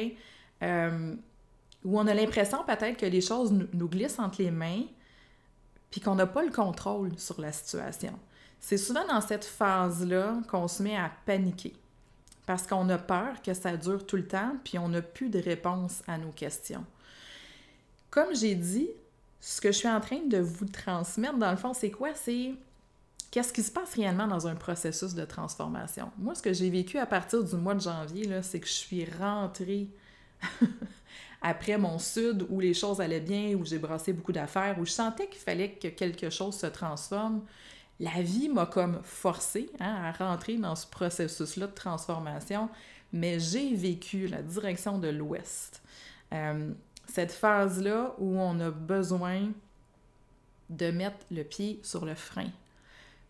Euh, 0.63 1.15
où 1.83 1.99
on 1.99 2.07
a 2.07 2.13
l'impression 2.13 2.63
peut-être 2.65 2.97
que 2.97 3.05
les 3.05 3.21
choses 3.21 3.51
nous 3.51 3.87
glissent 3.87 4.19
entre 4.19 4.41
les 4.41 4.51
mains, 4.51 4.83
puis 5.89 6.01
qu'on 6.01 6.15
n'a 6.15 6.27
pas 6.27 6.43
le 6.43 6.51
contrôle 6.51 7.17
sur 7.17 7.39
la 7.39 7.51
situation. 7.51 8.13
C'est 8.59 8.77
souvent 8.77 9.05
dans 9.07 9.21
cette 9.21 9.45
phase-là 9.45 10.39
qu'on 10.49 10.67
se 10.67 10.83
met 10.83 10.97
à 10.97 11.11
paniquer, 11.25 11.73
parce 12.45 12.65
qu'on 12.65 12.89
a 12.89 12.97
peur 12.97 13.41
que 13.41 13.53
ça 13.53 13.77
dure 13.77 14.05
tout 14.05 14.17
le 14.17 14.27
temps, 14.27 14.55
puis 14.63 14.77
on 14.79 14.89
n'a 14.89 15.01
plus 15.01 15.29
de 15.29 15.39
réponse 15.39 16.03
à 16.07 16.17
nos 16.17 16.31
questions. 16.31 16.83
Comme 18.09 18.35
j'ai 18.35 18.55
dit, 18.55 18.89
ce 19.39 19.61
que 19.61 19.71
je 19.71 19.77
suis 19.77 19.87
en 19.87 20.01
train 20.01 20.21
de 20.25 20.39
vous 20.39 20.65
transmettre, 20.65 21.37
dans 21.37 21.51
le 21.51 21.57
fond, 21.57 21.73
c'est 21.73 21.91
quoi? 21.91 22.13
C'est 22.15 22.55
qu'est-ce 23.31 23.53
qui 23.53 23.63
se 23.63 23.71
passe 23.71 23.93
réellement 23.95 24.27
dans 24.27 24.47
un 24.47 24.55
processus 24.55 25.13
de 25.13 25.25
transformation? 25.25 26.11
Moi, 26.17 26.35
ce 26.35 26.41
que 26.41 26.53
j'ai 26.53 26.69
vécu 26.69 26.97
à 26.97 27.05
partir 27.05 27.43
du 27.43 27.55
mois 27.55 27.75
de 27.75 27.81
janvier, 27.81 28.29
c'est 28.41 28.59
que 28.59 28.67
je 28.67 28.73
suis 28.73 29.05
rentrée 29.19 29.87
après 31.41 31.77
mon 31.77 31.99
sud 31.99 32.45
où 32.49 32.59
les 32.59 32.73
choses 32.73 33.01
allaient 33.01 33.19
bien, 33.19 33.55
où 33.55 33.65
j'ai 33.65 33.79
brassé 33.79 34.13
beaucoup 34.13 34.31
d'affaires, 34.31 34.77
où 34.79 34.85
je 34.85 34.91
sentais 34.91 35.27
qu'il 35.27 35.41
fallait 35.41 35.71
que 35.71 35.87
quelque 35.87 36.29
chose 36.29 36.55
se 36.55 36.67
transforme. 36.67 37.41
La 37.99 38.21
vie 38.21 38.49
m'a 38.49 38.65
comme 38.65 38.99
forcé 39.03 39.69
hein, 39.79 39.95
à 40.03 40.11
rentrer 40.11 40.57
dans 40.57 40.75
ce 40.75 40.85
processus-là 40.85 41.67
de 41.67 41.73
transformation, 41.73 42.69
mais 43.11 43.39
j'ai 43.39 43.73
vécu 43.73 44.27
la 44.27 44.41
direction 44.41 44.99
de 44.99 45.07
l'Ouest. 45.07 45.81
Euh, 46.33 46.71
cette 47.07 47.31
phase-là 47.31 48.13
où 48.19 48.37
on 48.37 48.59
a 48.59 48.69
besoin 48.69 49.49
de 50.69 50.91
mettre 50.91 51.17
le 51.31 51.43
pied 51.43 51.79
sur 51.81 52.05
le 52.05 52.13
frein. 52.13 52.49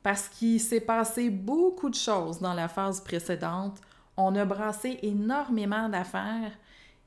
Parce 0.08 0.30
qu'il 0.30 0.62
s'est 0.62 0.80
passé 0.80 1.30
beaucoup 1.30 1.90
de 1.90 1.96
choses 1.96 2.40
dans 2.40 2.54
la 2.54 2.70
phase 2.70 3.02
précédente. 3.02 3.82
On 4.16 4.34
a 4.36 4.46
brassé 4.46 5.00
énormément 5.02 5.90
d'affaires 5.90 6.54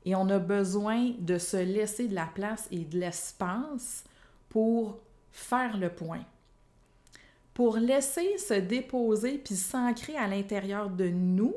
et 0.05 0.13
on 0.13 0.29
a 0.29 0.37
besoin 0.37 1.09
de 1.17 1.39
se 1.39 1.57
laisser 1.57 2.07
de 2.07 2.13
la 2.13 2.27
place 2.27 2.67
et 2.69 2.85
de 2.85 2.99
l'espace 2.99 4.03
pour 4.49 4.99
faire 5.31 5.77
le 5.77 5.89
point. 5.89 6.23
Pour 7.55 7.77
laisser 7.77 8.37
se 8.37 8.53
déposer 8.53 9.39
puis 9.39 9.55
s'ancrer 9.55 10.15
à 10.15 10.27
l'intérieur 10.27 10.91
de 10.91 11.07
nous 11.07 11.55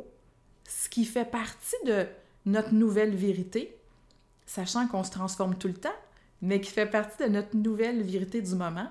ce 0.67 0.89
qui 0.89 1.05
fait 1.05 1.31
partie 1.31 1.77
de 1.85 2.07
notre 2.47 2.73
nouvelle 2.73 3.15
vérité, 3.15 3.77
sachant 4.47 4.89
qu'on 4.89 5.05
se 5.05 5.11
transforme 5.11 5.57
tout 5.57 5.69
le 5.69 5.75
temps, 5.75 6.01
mais 6.41 6.63
qui 6.63 6.71
fait 6.71 6.87
partie 6.87 7.23
de 7.23 7.29
notre 7.29 7.55
nouvelle 7.55 8.03
vérité 8.03 8.41
du 8.41 8.55
moment. 8.55 8.89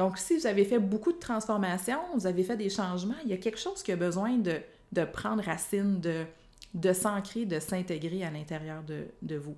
Donc, 0.00 0.16
si 0.16 0.34
vous 0.34 0.46
avez 0.46 0.64
fait 0.64 0.78
beaucoup 0.78 1.12
de 1.12 1.18
transformations, 1.18 2.00
vous 2.14 2.26
avez 2.26 2.42
fait 2.42 2.56
des 2.56 2.70
changements, 2.70 3.18
il 3.22 3.28
y 3.28 3.34
a 3.34 3.36
quelque 3.36 3.58
chose 3.58 3.82
qui 3.82 3.92
a 3.92 3.96
besoin 3.96 4.38
de, 4.38 4.58
de 4.92 5.04
prendre 5.04 5.44
racine, 5.44 6.00
de, 6.00 6.92
s'ancrer, 6.94 7.44
de 7.44 7.60
s'intégrer 7.60 8.24
à 8.24 8.30
l'intérieur 8.30 8.82
de, 8.82 9.08
de, 9.20 9.36
vous. 9.36 9.56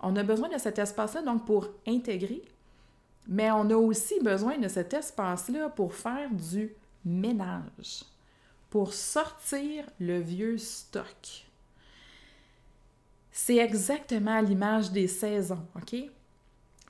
On 0.00 0.16
a 0.16 0.24
besoin 0.24 0.48
de 0.48 0.58
cet 0.58 0.80
espace-là, 0.80 1.22
donc, 1.22 1.46
pour 1.46 1.68
intégrer, 1.86 2.42
mais 3.28 3.52
on 3.52 3.70
a 3.70 3.76
aussi 3.76 4.18
besoin 4.18 4.58
de 4.58 4.66
cet 4.66 4.92
espace-là 4.92 5.68
pour 5.68 5.94
faire 5.94 6.30
du 6.32 6.74
ménage, 7.04 8.02
pour 8.70 8.92
sortir 8.92 9.84
le 10.00 10.18
vieux 10.18 10.58
stock. 10.58 11.46
C'est 13.30 13.58
exactement 13.58 14.40
l'image 14.40 14.90
des 14.90 15.06
saisons, 15.06 15.64
OK? 15.76 15.94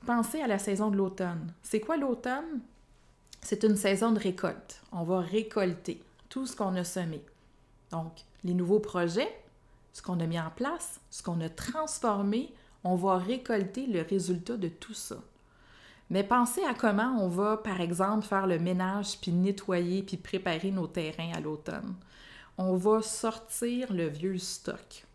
Pensez 0.07 0.43
à 0.43 0.47
la 0.47 0.59
saison 0.59 0.91
de 0.91 0.97
l'automne. 0.97 1.53
C'est 1.63 1.81
quoi 1.81 1.97
l'automne? 1.97 2.61
C'est 3.41 3.65
une 3.65 3.77
saison 3.77 4.13
de 4.13 4.19
récolte. 4.19 4.83
On 4.93 5.03
va 5.03 5.21
récolter 5.21 6.03
tout 6.29 6.47
ce 6.47 6.55
qu'on 6.55 6.77
a 6.77 6.85
semé. 6.85 7.25
Donc, 7.91 8.13
les 8.43 8.53
nouveaux 8.53 8.81
projets, 8.81 9.35
ce 9.95 10.03
qu'on 10.03 10.21
a 10.21 10.27
mis 10.27 10.39
en 10.39 10.51
place, 10.51 11.01
ce 11.11 11.23
qu'on 11.23 11.41
a 11.41 11.49
transformé, 11.49 12.53
on 12.83 12.97
va 12.97 13.17
récolter 13.17 13.87
le 13.87 14.03
résultat 14.03 14.59
de 14.59 14.69
tout 14.69 14.93
ça. 14.93 15.17
Mais 16.11 16.23
pensez 16.23 16.63
à 16.65 16.75
comment 16.75 17.17
on 17.19 17.29
va, 17.29 17.57
par 17.57 17.81
exemple, 17.81 18.27
faire 18.27 18.47
le 18.47 18.59
ménage, 18.59 19.19
puis 19.23 19.33
nettoyer, 19.33 20.03
puis 20.03 20.19
préparer 20.19 20.71
nos 20.71 20.87
terrains 20.87 21.33
à 21.35 21.41
l'automne. 21.41 21.95
On 22.59 22.77
va 22.77 23.01
sortir 23.01 23.91
le 23.91 24.09
vieux 24.09 24.37
stock. 24.37 25.07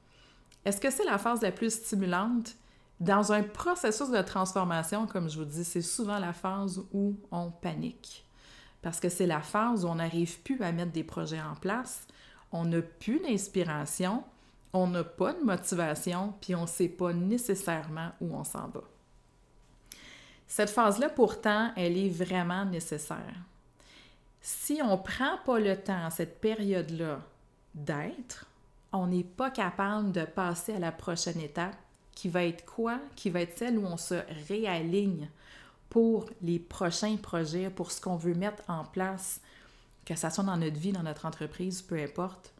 Est-ce 0.65 0.81
que 0.81 0.89
c'est 0.89 1.05
la 1.05 1.19
phase 1.19 1.41
la 1.41 1.51
plus 1.51 1.73
stimulante? 1.73 2.55
Dans 2.99 3.31
un 3.31 3.43
processus 3.43 4.09
de 4.09 4.21
transformation, 4.21 5.07
comme 5.07 5.29
je 5.29 5.37
vous 5.37 5.45
dis, 5.45 5.63
c'est 5.63 5.81
souvent 5.81 6.19
la 6.19 6.33
phase 6.33 6.83
où 6.91 7.15
on 7.31 7.49
panique. 7.49 8.25
Parce 8.81 8.99
que 8.99 9.09
c'est 9.09 9.25
la 9.25 9.41
phase 9.41 9.85
où 9.85 9.87
on 9.87 9.95
n'arrive 9.95 10.41
plus 10.41 10.61
à 10.61 10.71
mettre 10.71 10.91
des 10.91 11.03
projets 11.03 11.41
en 11.41 11.55
place, 11.55 12.07
on 12.51 12.65
n'a 12.65 12.81
plus 12.81 13.19
d'inspiration, 13.19 14.23
on 14.73 14.87
n'a 14.87 15.03
pas 15.03 15.33
de 15.33 15.43
motivation, 15.43 16.33
puis 16.41 16.55
on 16.55 16.63
ne 16.63 16.67
sait 16.67 16.89
pas 16.89 17.13
nécessairement 17.13 18.11
où 18.19 18.35
on 18.35 18.43
s'en 18.43 18.67
va. 18.67 18.81
Cette 20.47 20.69
phase-là, 20.69 21.09
pourtant, 21.09 21.71
elle 21.77 21.97
est 21.97 22.09
vraiment 22.09 22.65
nécessaire. 22.65 23.35
Si 24.41 24.81
on 24.83 24.97
ne 24.97 25.01
prend 25.01 25.37
pas 25.45 25.59
le 25.59 25.77
temps 25.77 26.05
à 26.05 26.09
cette 26.09 26.41
période-là 26.41 27.21
d'être, 27.75 28.45
on 28.91 29.07
n'est 29.07 29.23
pas 29.23 29.51
capable 29.51 30.11
de 30.11 30.25
passer 30.25 30.73
à 30.73 30.79
la 30.79 30.91
prochaine 30.91 31.39
étape 31.39 31.77
qui 32.19 32.27
va 32.27 32.43
être 32.43 32.65
quoi? 32.65 32.99
Qui 33.15 33.29
va 33.29 33.39
être 33.39 33.57
celle 33.57 33.77
où 33.77 33.85
on 33.85 33.95
se 33.95 34.15
réaligne 34.49 35.29
pour 35.89 36.25
les 36.41 36.59
prochains 36.59 37.15
projets, 37.15 37.69
pour 37.69 37.93
ce 37.93 38.01
qu'on 38.01 38.17
veut 38.17 38.33
mettre 38.33 38.61
en 38.67 38.83
place, 38.83 39.39
que 40.03 40.15
ce 40.15 40.29
soit 40.29 40.43
dans 40.43 40.57
notre 40.57 40.77
vie, 40.77 40.91
dans 40.91 41.03
notre 41.03 41.25
entreprise, 41.25 41.81
peu 41.81 41.97
importe. 41.97 42.53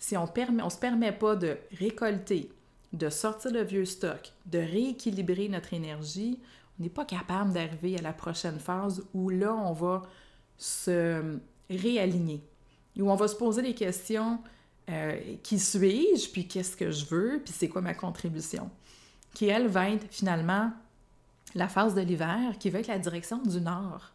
Si 0.00 0.16
on 0.16 0.24
ne 0.24 0.70
se 0.70 0.76
permet 0.76 1.12
pas 1.12 1.36
de 1.36 1.56
récolter, 1.78 2.50
de 2.92 3.08
sortir 3.10 3.52
le 3.52 3.62
vieux 3.62 3.84
stock, 3.84 4.32
de 4.46 4.58
rééquilibrer 4.58 5.48
notre 5.48 5.72
énergie, 5.72 6.40
on 6.78 6.82
n'est 6.82 6.88
pas 6.88 7.04
capable 7.04 7.52
d'arriver 7.52 7.96
à 7.96 8.02
la 8.02 8.12
prochaine 8.12 8.58
phase 8.58 9.04
où 9.14 9.30
là, 9.30 9.54
on 9.54 9.72
va 9.72 10.02
se 10.58 11.38
réaligner, 11.70 12.42
où 12.98 13.08
on 13.08 13.14
va 13.14 13.28
se 13.28 13.36
poser 13.36 13.62
des 13.62 13.74
questions 13.74 14.40
euh, 14.90 15.36
qui 15.44 15.60
suis-je, 15.60 16.28
puis 16.30 16.48
qu'est-ce 16.48 16.76
que 16.76 16.90
je 16.90 17.06
veux, 17.06 17.40
puis 17.44 17.54
c'est 17.56 17.68
quoi 17.68 17.80
ma 17.80 17.94
contribution, 17.94 18.68
qui, 19.34 19.46
elle, 19.46 19.68
va 19.68 19.90
être 19.90 20.06
finalement 20.10 20.72
la 21.54 21.68
phase 21.68 21.94
de 21.94 22.00
l'hiver, 22.00 22.58
qui 22.58 22.70
va 22.70 22.80
être 22.80 22.88
la 22.88 22.98
direction 22.98 23.38
du 23.38 23.60
nord. 23.60 24.12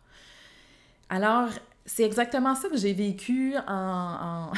Alors, 1.10 1.50
c'est 1.86 2.03
exactement 2.03 2.55
ça 2.55 2.69
que 2.69 2.77
j'ai 2.77 2.93
vécu 2.93 3.55
en, 3.67 4.51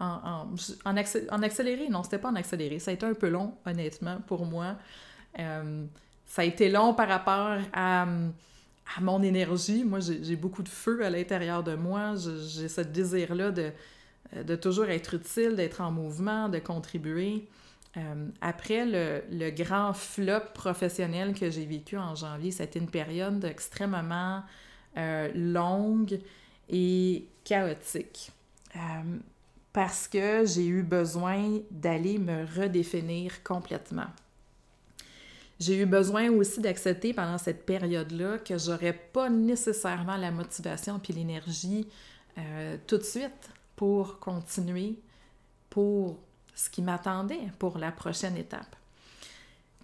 en, 0.00 0.46
en, 0.84 0.96
accéléré. 1.42 1.88
Non, 1.88 2.02
c'était 2.02 2.18
pas 2.18 2.28
en 2.28 2.36
accéléré. 2.36 2.78
Ça 2.78 2.90
a 2.90 2.94
été 2.94 3.06
un 3.06 3.14
peu 3.14 3.28
long, 3.28 3.54
honnêtement, 3.66 4.18
pour 4.26 4.44
moi. 4.44 4.76
Euh, 5.38 5.84
ça 6.26 6.42
a 6.42 6.44
été 6.44 6.68
long 6.68 6.94
par 6.94 7.08
rapport 7.08 7.58
à, 7.72 8.06
mon 9.00 9.22
énergie. 9.22 9.84
Moi, 9.84 10.00
j'ai 10.00 10.36
beaucoup 10.36 10.62
de 10.62 10.68
feu 10.68 11.04
à 11.04 11.10
l'intérieur 11.10 11.62
de 11.62 11.74
moi. 11.74 12.14
J'ai 12.16 12.68
ce 12.68 12.80
désir-là 12.80 13.50
de 13.50 14.56
toujours 14.56 14.88
être 14.88 15.14
utile, 15.14 15.56
d'être 15.56 15.80
en 15.80 15.90
mouvement, 15.90 16.48
de 16.48 16.58
contribuer. 16.58 17.46
Euh, 17.98 18.28
après 18.40 18.84
le, 18.86 19.50
grand 19.50 19.92
flop 19.92 20.52
professionnel 20.54 21.34
que 21.34 21.50
j'ai 21.50 21.66
vécu 21.66 21.96
en 21.96 22.14
janvier, 22.14 22.50
c'était 22.50 22.78
une 22.78 22.90
période 22.90 23.44
extrêmement 23.44 24.42
euh, 24.96 25.30
longue 25.34 26.20
et 26.68 27.26
chaotique. 27.44 28.30
parce 29.72 30.08
que 30.08 30.44
j'ai 30.44 30.66
eu 30.66 30.82
besoin 30.82 31.60
d'aller 31.70 32.18
me 32.18 32.44
redéfinir 32.44 33.42
complètement. 33.42 34.08
J'ai 35.58 35.80
eu 35.80 35.86
besoin 35.86 36.30
aussi 36.30 36.60
d'accepter 36.60 37.12
pendant 37.12 37.38
cette 37.38 37.66
période-là 37.66 38.38
que 38.38 38.58
j'aurais 38.58 38.92
pas 38.92 39.28
nécessairement 39.28 40.16
la 40.16 40.30
motivation 40.30 40.98
puis 41.00 41.12
l'énergie 41.12 41.88
tout 42.86 42.98
de 42.98 43.02
suite 43.02 43.50
pour 43.74 44.20
continuer 44.20 44.96
pour 45.70 46.18
ce 46.58 46.68
qui 46.68 46.82
m'attendait 46.82 47.50
pour 47.58 47.78
la 47.78 47.92
prochaine 47.92 48.36
étape. 48.36 48.74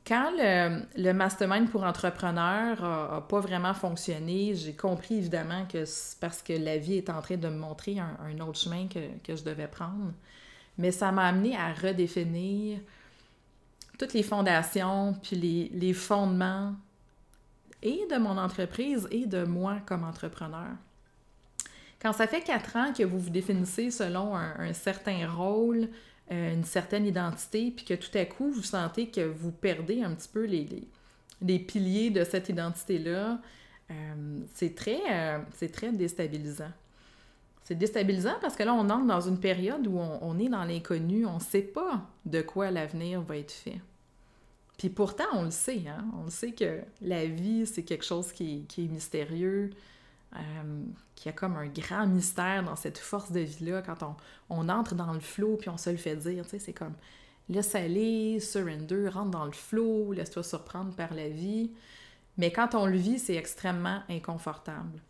Quand 0.07 0.33
le, 0.37 1.12
mastermind 1.12 1.71
pour 1.71 1.85
entrepreneurs 1.85 2.83
n'a 2.83 3.21
pas 3.23 3.40
vraiment 3.40 3.73
fonctionné, 3.73 4.54
j'ai 4.54 4.75
compris 4.75 5.14
évidemment 5.14 5.64
que 5.66 5.85
c'est 5.85 6.19
parce 6.19 6.43
que 6.43 6.52
la 6.52 6.76
vie 6.76 6.97
est 6.97 7.09
en 7.09 7.23
train 7.23 7.37
de 7.37 7.49
me 7.49 7.57
montrer 7.57 7.99
un, 7.99 8.40
autre 8.40 8.59
chemin 8.59 8.87
que, 8.88 8.99
que, 9.23 9.37
je 9.37 9.45
devais 9.45 9.69
prendre. 9.69 10.12
Mais 10.76 10.90
ça 10.90 11.11
m'a 11.12 11.28
amené 11.28 11.57
à 11.57 11.73
redéfinir 11.73 12.81
toutes 13.99 14.12
les 14.12 14.25
fondations, 14.25 15.14
puis 15.23 15.37
les, 15.37 15.71
les 15.73 15.95
fondements 15.95 16.75
et 17.83 18.00
de 18.11 18.16
mon 18.16 18.37
entreprise 18.37 19.07
et 19.12 19.26
de 19.26 19.45
moi 19.45 19.78
comme 19.87 20.04
entrepreneur. 20.04 20.73
Quand 22.02 22.12
ça 22.12 22.26
fait 22.26 22.43
quatre 22.43 22.76
ans 22.76 22.93
que 22.93 23.04
vous 23.04 23.19
vous 23.19 23.31
définissez 23.31 23.90
selon 23.90 24.37
un, 24.37 24.73
certain 24.75 25.26
rôle, 25.26 25.88
une 26.31 26.64
certaine 26.64 27.07
identité, 27.07 27.71
puis 27.71 27.85
que 27.85 27.95
tout 27.95 28.16
à 28.16 28.25
coup, 28.25 28.50
vous 28.50 28.62
sentez 28.62 29.09
que 29.09 29.21
vous 29.21 29.52
perdez 29.52 30.02
un 30.02 30.14
petit 30.14 30.28
peu 30.28 30.45
les, 30.45 30.66
les, 31.43 31.59
piliers 31.59 32.11
de 32.11 32.25
cette 32.25 32.49
identité-là, 32.49 33.40
euh, 33.90 34.40
c'est 34.54 34.75
très, 34.75 35.00
euh, 35.11 35.38
très 35.73 35.93
déstabilisant. 35.93 36.71
C'est 37.64 37.75
déstabilisant 37.75 38.37
parce 38.40 38.57
que 38.57 38.62
là, 38.62 38.75
on 38.75 38.88
entre 38.90 39.07
dans 39.07 39.21
une 39.21 39.38
période 39.38 39.87
où 39.87 39.99
on, 39.99 40.19
on 40.23 40.38
est 40.38 40.49
dans 40.49 40.64
l'inconnu, 40.64 41.26
on 41.26 41.37
ne 41.37 41.40
sait 41.40 41.62
pas 41.62 42.07
de 42.25 42.40
quoi 42.40 42.71
l'avenir 42.71 43.21
va 43.23 43.37
être 43.37 43.52
fait. 43.52 43.81
Puis 44.78 44.88
pourtant, 44.88 45.25
on 45.35 45.45
le 45.45 45.50
sait, 45.50 45.83
hein? 45.88 46.04
On 46.21 46.25
le 46.25 46.31
sait 46.31 46.52
que 46.52 46.81
la 47.00 47.26
vie, 47.26 47.66
c'est 47.66 47.85
quelque 47.85 48.04
chose 48.04 48.33
qui, 48.33 48.66
est 48.76 48.83
mystérieux, 48.83 49.71
euh, 50.37 50.85
qu'il 51.14 51.26
y 51.26 51.29
a 51.29 51.33
comme 51.33 51.57
un 51.57 51.67
grand 51.67 52.07
mystère 52.07 52.64
dans 52.64 52.76
cette 52.76 52.99
force 52.99 53.33
de 53.33 53.41
vie-là 53.41 53.83
quand 53.83 54.03
on, 54.03 54.17
on, 54.50 54.69
entre 54.69 54.95
dans 54.95 55.12
le 55.12 55.21
flot 55.21 55.57
puis 55.57 55.69
on 55.69 55.76
se 55.76 55.91
le 55.91 55.97
fait 55.97 56.17
dire, 56.17 56.45
c'est 56.47 56.73
comme 56.73 56.95
laisse 57.49 57.75
aller, 57.75 58.41
surrender, 58.41 59.09
rentre 59.09 59.31
dans 59.31 59.45
le 59.45 59.53
flot, 59.53 60.12
laisse-toi 60.12 60.43
surprendre 60.43 60.95
par 60.95 61.14
la 61.14 61.29
vie. 61.29 61.71
Mais 62.37 62.50
quand 62.50 62.75
on 62.75 62.87
le 62.87 62.97
vit, 62.97 63.19
c'est 63.19 63.37
extrêmement 63.37 64.03
inconfortable. 64.09 65.00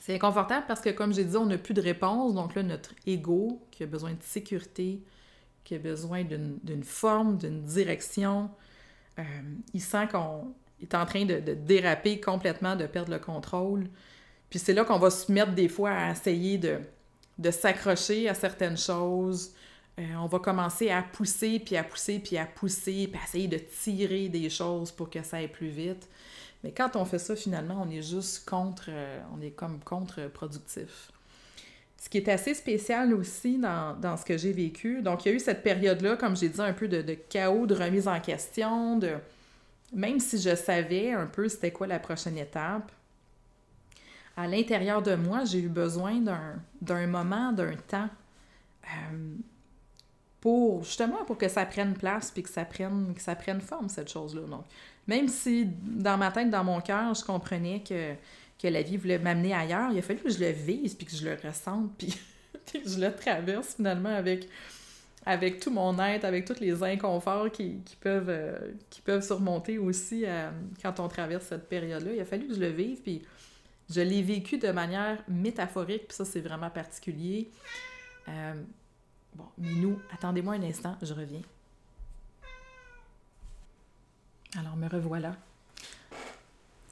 C'est 0.00 0.14
inconfortable 0.14 0.66
parce 0.66 0.80
que, 0.80 0.90
comme 0.90 1.14
j'ai 1.14 1.24
dit, 1.24 1.36
on 1.36 1.46
n'a 1.46 1.56
plus 1.56 1.72
de 1.72 1.80
réponse. 1.80 2.34
Donc 2.34 2.54
là, 2.54 2.62
notre 2.62 2.92
ego, 3.06 3.62
qui 3.70 3.84
a 3.84 3.86
besoin 3.86 4.12
de 4.12 4.22
sécurité, 4.22 5.02
qui 5.62 5.74
a 5.74 5.78
besoin 5.78 6.24
d'une 6.24 6.84
forme, 6.84 7.38
d'une 7.38 7.62
direction, 7.62 8.50
euh, 9.18 9.22
il 9.72 9.80
sent 9.80 10.08
qu'on 10.08 10.52
est 10.82 10.94
en 10.94 11.06
train 11.06 11.24
de, 11.24 11.38
déraper 11.54 12.20
complètement, 12.20 12.76
de 12.76 12.86
perdre 12.86 13.12
le 13.12 13.18
contrôle. 13.18 13.88
Puis 14.50 14.58
c'est 14.58 14.72
là 14.72 14.84
qu'on 14.84 14.98
va 14.98 15.10
se 15.10 15.30
mettre 15.30 15.52
des 15.52 15.68
fois 15.68 15.90
à 15.90 16.12
essayer 16.12 16.58
de, 16.58 16.78
de 17.38 17.50
s'accrocher 17.50 18.28
à 18.28 18.34
certaines 18.34 18.76
choses. 18.76 19.52
Euh, 19.98 20.02
on 20.18 20.26
va 20.26 20.38
commencer 20.38 20.90
à 20.90 21.02
pousser, 21.02 21.60
puis 21.60 21.76
à 21.76 21.84
pousser, 21.84 22.18
puis 22.18 22.36
à 22.36 22.46
pousser, 22.46 23.08
puis 23.08 23.20
à 23.20 23.24
essayer 23.24 23.48
de 23.48 23.58
tirer 23.58 24.28
des 24.28 24.50
choses 24.50 24.90
pour 24.90 25.10
que 25.10 25.22
ça 25.22 25.38
aille 25.38 25.48
plus 25.48 25.68
vite. 25.68 26.08
Mais 26.62 26.72
quand 26.72 26.96
on 26.96 27.04
fait 27.04 27.18
ça, 27.18 27.36
finalement, 27.36 27.84
on 27.86 27.90
est 27.90 28.02
juste 28.02 28.48
contre, 28.48 28.86
euh, 28.88 29.20
on 29.36 29.40
est 29.42 29.50
comme 29.50 29.80
contre-productif. 29.80 31.12
Ce 31.98 32.08
qui 32.08 32.18
est 32.18 32.28
assez 32.28 32.54
spécial 32.54 33.14
aussi 33.14 33.58
dans, 33.58 33.98
dans 33.98 34.16
ce 34.16 34.24
que 34.24 34.36
j'ai 34.36 34.52
vécu, 34.52 35.00
donc 35.00 35.24
il 35.24 35.28
y 35.28 35.32
a 35.32 35.34
eu 35.34 35.40
cette 35.40 35.62
période-là, 35.62 36.16
comme 36.16 36.36
j'ai 36.36 36.48
dit, 36.48 36.60
un 36.60 36.72
peu 36.72 36.88
de, 36.88 37.02
de, 37.02 37.14
chaos, 37.14 37.66
de 37.66 37.74
remise 37.74 38.08
en 38.08 38.20
question, 38.20 38.98
de 38.98 39.12
même 39.92 40.20
si 40.20 40.38
je 40.40 40.54
savais 40.54 41.12
un 41.12 41.26
peu 41.26 41.48
c'était 41.48 41.70
quoi 41.70 41.86
la 41.86 41.98
prochaine 41.98 42.36
étape, 42.36 42.90
à 44.36 44.46
l'intérieur 44.46 45.02
de 45.02 45.14
moi, 45.14 45.44
j'ai 45.44 45.60
eu 45.60 45.68
besoin 45.68 46.20
d'un 46.80 47.06
moment, 47.06 47.52
d'un 47.52 47.76
temps 47.76 48.08
euh, 48.84 49.36
pour 50.40 50.84
justement 50.84 51.24
pour 51.24 51.38
que 51.38 51.48
ça 51.48 51.64
prenne 51.64 51.94
place 51.94 52.30
puis 52.30 52.42
que 52.42 52.50
ça 52.50 52.64
prenne, 52.64 53.14
que 53.14 53.22
ça 53.22 53.34
prenne 53.34 53.60
forme, 53.60 53.88
cette 53.88 54.10
chose-là. 54.10 54.42
Donc, 54.42 54.64
même 55.06 55.28
si 55.28 55.66
dans 55.82 56.16
ma 56.16 56.30
tête, 56.30 56.50
dans 56.50 56.64
mon 56.64 56.80
cœur, 56.80 57.14
je 57.14 57.24
comprenais 57.24 57.82
que 57.86 58.14
que 58.64 58.68
la 58.68 58.82
vie 58.82 58.96
voulait 58.96 59.18
m'amener 59.18 59.52
ailleurs, 59.52 59.90
il 59.92 59.98
a 59.98 60.02
fallu 60.02 60.20
que 60.20 60.30
je 60.30 60.38
le 60.38 60.50
vise, 60.50 60.94
puis 60.94 61.06
que 61.06 61.14
je 61.14 61.24
le 61.24 61.36
ressente, 61.42 61.90
puis, 61.98 62.14
que 62.72 62.88
je 62.88 62.98
le 62.98 63.14
traverse 63.14 63.74
finalement 63.74 64.14
avec, 64.14 64.48
avec 65.26 65.60
tout 65.60 65.70
mon 65.70 65.98
être, 65.98 66.24
avec 66.24 66.46
tous 66.46 66.60
les 66.60 66.82
inconforts 66.82 67.50
qui, 67.50 67.80
peuvent, 68.00 68.30
euh, 68.30 68.56
qui 68.88 69.02
peuvent 69.02 69.22
surmonter 69.22 69.78
aussi 69.78 70.24
euh, 70.24 70.50
quand 70.82 70.98
on 70.98 71.08
traverse 71.08 71.44
cette 71.44 71.68
période-là. 71.68 72.12
Il 72.14 72.20
a 72.20 72.24
fallu 72.24 72.46
que 72.46 72.54
je 72.54 72.60
le 72.60 72.68
vive, 72.68 73.02
puis 73.02 73.22
je 73.90 74.00
l'ai 74.00 74.22
vécu 74.22 74.58
de 74.58 74.70
manière 74.70 75.22
métaphorique, 75.28 76.08
puis 76.08 76.16
ça, 76.16 76.24
c'est 76.24 76.40
vraiment 76.40 76.70
particulier. 76.70 77.50
Euh, 78.28 78.54
bon, 79.34 79.44
nous, 79.58 79.98
attendez-moi 80.12 80.54
un 80.54 80.62
instant, 80.62 80.96
je 81.02 81.12
reviens. 81.12 81.42
Alors, 84.58 84.76
me 84.76 84.88
revoilà. 84.88 85.36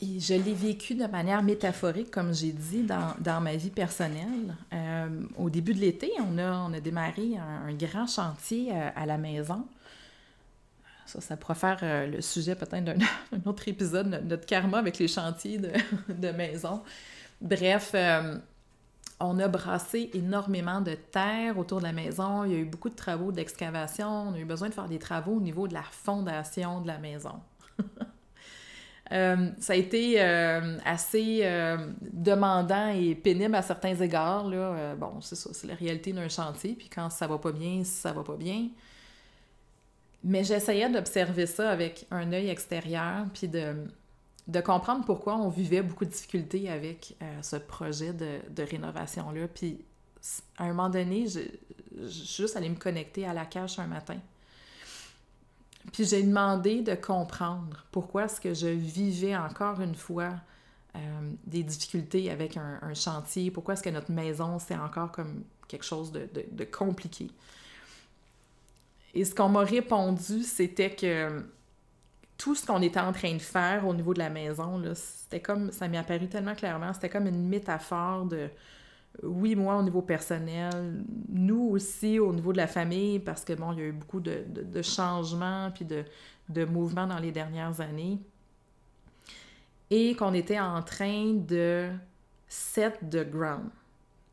Et 0.03 0.19
je 0.19 0.35
l'ai 0.35 0.53
vécu 0.53 0.97
de 0.97 1.07
manière 1.07 1.45
métaphorique, 1.45 2.11
comme 2.11 2.35
j'ai 2.35 2.51
dit, 2.51 2.83
dans, 2.83 3.15
dans, 3.21 3.41
ma 3.41 3.55
vie 3.55 3.71
personnelle. 3.71 4.57
Euh, 4.73 5.23
au 5.39 5.49
début 5.49 5.75
de 5.75 5.79
l'été, 5.79 6.11
on 6.19 6.39
a, 6.39 6.59
on 6.69 6.73
a 6.73 6.81
démarré 6.81 7.37
un, 7.37 7.73
grand 7.75 8.09
chantier 8.09 8.77
à, 8.77 8.89
à, 8.89 9.07
la 9.07 9.17
maison. 9.17 9.65
Ça, 11.07 11.21
ça 11.21 11.37
pourrait 11.37 11.55
faire 11.55 11.79
euh, 11.83 12.07
le 12.07 12.21
sujet 12.21 12.55
peut-être 12.55 12.85
d'un 12.85 12.97
autre 13.47 13.69
épisode, 13.69 14.07
notre 14.25 14.47
karma 14.47 14.79
avec 14.79 14.99
les 14.99 15.09
chantiers 15.09 15.59
de, 16.09 16.31
maison. 16.31 16.83
Bref, 17.41 17.93
euh, 17.95 18.39
on 19.21 19.39
a 19.39 19.49
brassé 19.49 20.11
énormément 20.15 20.81
de 20.81 20.95
terre 20.95 21.59
autour 21.59 21.79
de 21.79 21.85
la 21.85 21.93
maison. 21.93 22.45
Il 22.45 22.53
y 22.53 22.55
a 22.55 22.59
eu 22.59 22.65
beaucoup 22.65 22.89
de 22.89 22.95
travaux 22.95 23.33
d'excavation. 23.33 24.29
On 24.29 24.35
a 24.35 24.39
eu 24.39 24.45
besoin 24.45 24.69
de 24.69 24.75
faire 24.75 24.89
des 24.89 24.99
travaux 24.99 25.33
au 25.33 25.41
niveau 25.41 25.69
de 25.69 25.75
la 25.75 25.83
fondation 25.83 26.81
de 26.81 26.87
la 26.87 26.99
maison. 26.99 27.41
Euh, 29.11 29.51
ça 29.59 29.75
a 29.75 29.77
été 29.77 30.19
assez 30.87 31.43
demandant 32.01 32.89
et 32.89 33.15
pénible 33.15 33.55
à 33.55 33.61
certains 33.61 33.95
égards. 33.95 34.49
Là. 34.49 34.95
bon, 34.95 35.21
c'est 35.21 35.35
ça, 35.35 35.51
c'est 35.53 35.67
la 35.67 35.75
réalité 35.75 36.15
d'un 36.15 36.29
chantier. 36.31 36.73
Puis 36.73 36.89
quand 36.89 37.11
ça 37.11 37.27
va 37.27 37.37
pas 37.37 37.53
bien, 37.53 37.85
ça 37.85 38.13
va 38.13 38.23
pas 38.23 38.37
bien. 38.37 38.69
Mais 40.25 40.45
j'essayais 40.45 40.89
d'observer 40.89 41.47
ça 41.47 41.71
avec 41.71 42.07
un 42.11 42.33
œil 42.33 42.49
extérieur, 42.49 43.27
puis 43.35 43.49
de, 43.49 43.75
de 44.47 44.61
comprendre 44.61 45.05
pourquoi 45.05 45.37
on 45.37 45.49
vivait 45.49 45.83
beaucoup 45.83 46.05
de 46.05 46.11
difficultés 46.11 46.71
avec 46.71 47.17
ce 47.43 47.57
projet 47.57 48.13
de, 48.13 48.39
de 48.51 48.63
rénovation-là. 48.63 49.49
Puis 49.49 49.85
à 50.59 50.65
un 50.65 50.69
moment 50.69 50.89
donné, 50.89 51.27
je, 51.27 51.41
je 52.01 52.09
suis 52.09 52.43
juste 52.45 52.57
allée 52.57 52.69
me 52.69 52.77
connecter 52.77 53.27
à 53.27 53.35
la 53.35 53.47
cache 53.47 53.79
un 53.79 53.87
matin. 53.87 54.19
Puis 55.91 56.05
j'ai 56.05 56.23
demandé 56.23 56.83
de 56.83 56.95
comprendre 56.95 57.85
pourquoi 57.91 58.25
est-ce 58.25 58.41
que 58.41 58.55
je 58.55 58.69
vivais 58.69 59.37
encore 59.37 59.81
une 59.81 59.97
fois 59.97 60.35
euh, 60.95 60.99
des 61.47 61.63
difficultés 61.63 62.31
avec 62.31 62.57
un, 62.57 62.95
chantier, 62.95 63.51
pourquoi 63.51 63.75
est-ce 63.75 63.83
que 63.83 63.91
notre 63.91 64.13
maison, 64.13 64.59
c'est 64.59 64.77
encore 64.77 65.11
comme 65.11 65.45
quelque 65.67 65.85
chose 65.85 66.13
de, 66.13 66.29
de, 66.51 66.65
compliqué. 66.65 67.31
Et 69.15 69.25
ce 69.25 69.35
qu'on 69.35 69.49
m'a 69.49 69.61
répondu, 69.61 70.43
c'était 70.43 70.95
que 70.95 71.45
tout 72.39 72.55
ce 72.55 72.67
qu'on 72.67 72.83
était 72.83 73.01
en 73.01 73.13
train 73.13 73.35
de 73.35 73.43
faire 73.43 73.87
au 73.87 73.95
niveau 73.95 74.15
de 74.15 74.19
la 74.19 74.31
maison, 74.31 74.83
c'était 74.95 75.41
comme, 75.41 75.71
ça 75.71 75.87
m'est 75.89 75.99
apparu 75.99 76.29
tellement 76.29 76.55
clairement, 76.55 76.93
c'était 76.93 77.11
comme 77.11 77.27
une 77.27 77.49
métaphore 77.49 78.25
de, 78.25 78.49
oui, 79.23 79.55
moi, 79.55 79.77
au 79.77 79.83
niveau 79.83 80.03
personnel, 80.03 81.05
nous 81.29 81.69
aussi, 81.71 82.19
au 82.19 82.33
niveau 82.33 82.53
de 82.53 82.57
la 82.57 82.67
famille, 82.67 83.19
parce 83.19 83.45
que, 83.45 83.53
bon, 83.53 83.73
il 83.73 83.79
y 83.79 83.83
a 83.83 83.87
eu 83.87 83.93
beaucoup 83.93 84.21
de, 84.21 84.83
changements 84.83 85.71
puis 85.71 85.85
de, 85.85 86.05
de, 86.49 86.65
mouvements 86.65 87.07
dans 87.07 87.19
les 87.19 87.31
dernières 87.31 87.81
années. 87.81 88.19
Et 89.91 90.17
qu'on 90.17 90.33
était 90.33 90.59
en 90.59 90.83
train 90.83 91.35
de 91.35 91.91
set 92.49 92.99
the 93.11 93.29
ground, 93.31 93.69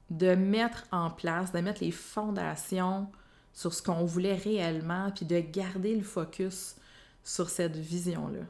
de 0.09 0.33
mettre 0.33 0.85
en 0.91 1.09
place, 1.09 1.51
de 1.51 1.59
mettre 1.59 1.83
les 1.83 1.91
fondations 1.91 3.07
sur 3.53 3.73
ce 3.73 3.81
qu'on 3.81 4.05
voulait 4.05 4.35
réellement, 4.35 5.11
puis 5.11 5.25
de 5.25 5.39
garder 5.39 5.95
le 5.95 6.03
focus 6.03 6.75
sur 7.23 7.49
cette 7.49 7.75
vision-là. 7.75 8.45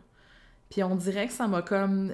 Puis 0.70 0.84
on 0.84 0.96
dirait 0.96 1.28
que 1.28 1.34
ça 1.34 1.48
m'a 1.48 1.62
comme 1.62 2.14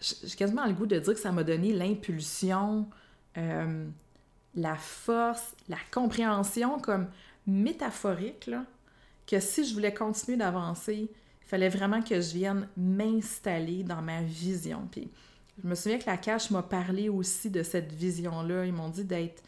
j'ai 0.00 0.36
quasiment 0.36 0.66
le 0.66 0.74
goût 0.74 0.86
de 0.86 0.98
dire 0.98 1.14
que 1.14 1.20
ça 1.20 1.32
m'a 1.32 1.42
donné 1.42 1.72
l'impulsion, 1.72 2.86
euh, 3.38 3.86
la 4.54 4.76
force, 4.76 5.54
la 5.68 5.78
compréhension 5.90 6.78
comme 6.78 7.08
métaphorique, 7.46 8.46
là, 8.46 8.64
que 9.26 9.40
si 9.40 9.66
je 9.66 9.74
voulais 9.74 9.94
continuer 9.94 10.36
d'avancer, 10.36 11.10
il 11.10 11.48
fallait 11.48 11.68
vraiment 11.68 12.02
que 12.02 12.20
je 12.20 12.34
vienne 12.34 12.68
m'installer 12.76 13.84
dans 13.84 14.02
ma 14.02 14.22
vision. 14.22 14.88
Puis 14.90 15.10
je 15.62 15.68
me 15.68 15.74
souviens 15.74 15.98
que 15.98 16.06
la 16.06 16.16
cache 16.16 16.50
m'a 16.50 16.62
parlé 16.62 17.08
aussi 17.08 17.50
de 17.50 17.62
cette 17.62 17.92
vision-là. 17.92 18.66
Ils 18.66 18.72
m'ont 18.72 18.88
dit 18.88 19.04
d'être 19.04 19.42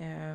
euh, 0.00 0.34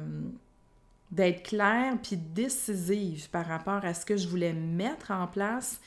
d'être 1.11 1.43
claire 1.43 1.97
puis 2.01 2.17
décisive 2.17 3.29
par 3.29 3.45
rapport 3.45 3.83
à 3.83 3.93
ce 3.93 4.05
que 4.05 4.15
je 4.15 4.27
voulais 4.27 4.53
mettre 4.53 5.11
en 5.11 5.27
place 5.27 5.79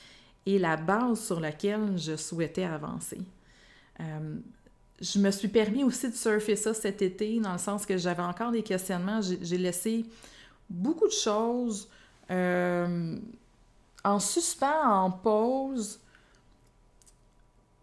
et 0.47 0.59
la 0.59 0.77
base 0.77 1.25
sur 1.25 1.39
laquelle 1.39 1.97
je 1.97 2.17
souhaitais 2.17 2.65
avancer. 2.65 3.21
Euh, 4.01 4.37
je 5.01 5.19
me 5.19 5.31
suis 5.31 5.49
permis 5.49 5.85
aussi 5.85 6.09
de 6.09 6.15
surfer 6.15 6.57
ça 6.57 6.75
cet 6.75 7.03
été, 7.03 7.41
dans 7.41 7.53
le 7.53 7.59
sens 7.59 7.87
que 7.87 7.97
j'avais 7.97 8.23
encore 8.23 8.51
des 8.53 8.63
questionnements. 8.63 9.21
J'ai 9.21 9.59
laissé 9.59 10.07
beaucoup 10.71 11.07
de 11.07 11.13
choses 11.13 11.89
euh, 12.31 13.19
en 14.05 14.19
suspens, 14.21 15.05
en 15.05 15.11
pause. 15.11 16.01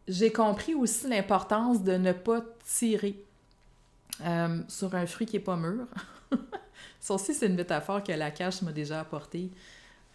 J'ai 0.07 0.31
compris 0.31 0.73
aussi 0.73 1.07
l'importance 1.07 1.83
de 1.83 1.93
ne 1.93 2.13
pas 2.13 2.41
tirer 2.65 3.23
euh, 4.21 4.61
sur 4.67 4.95
un 4.95 5.05
fruit 5.05 5.27
qui 5.27 5.35
n'est 5.35 5.43
pas 5.43 5.55
mûr. 5.55 5.85
Ça 6.99 7.13
aussi, 7.13 7.33
c'est 7.33 7.47
une 7.47 7.55
métaphore 7.55 8.03
que 8.03 8.11
la 8.11 8.31
cache 8.31 8.61
m'a 8.61 8.71
déjà 8.71 8.99
apportée. 8.99 9.51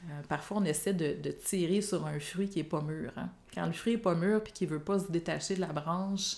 Euh, 0.04 0.22
parfois, 0.28 0.58
on 0.58 0.64
essaie 0.64 0.92
de, 0.92 1.30
tirer 1.30 1.80
sur 1.80 2.06
un 2.06 2.18
fruit 2.20 2.48
qui 2.48 2.58
n'est 2.58 2.64
pas 2.64 2.82
mûr. 2.82 3.12
Hein. 3.16 3.30
Quand 3.54 3.66
le 3.66 3.72
fruit 3.72 3.94
n'est 3.94 4.02
pas 4.02 4.14
mûr 4.14 4.42
et 4.46 4.50
qu'il 4.50 4.68
ne 4.68 4.74
veut 4.74 4.82
pas 4.82 4.98
se 4.98 5.10
détacher 5.10 5.54
de 5.54 5.60
la 5.60 5.72
branche, 5.72 6.36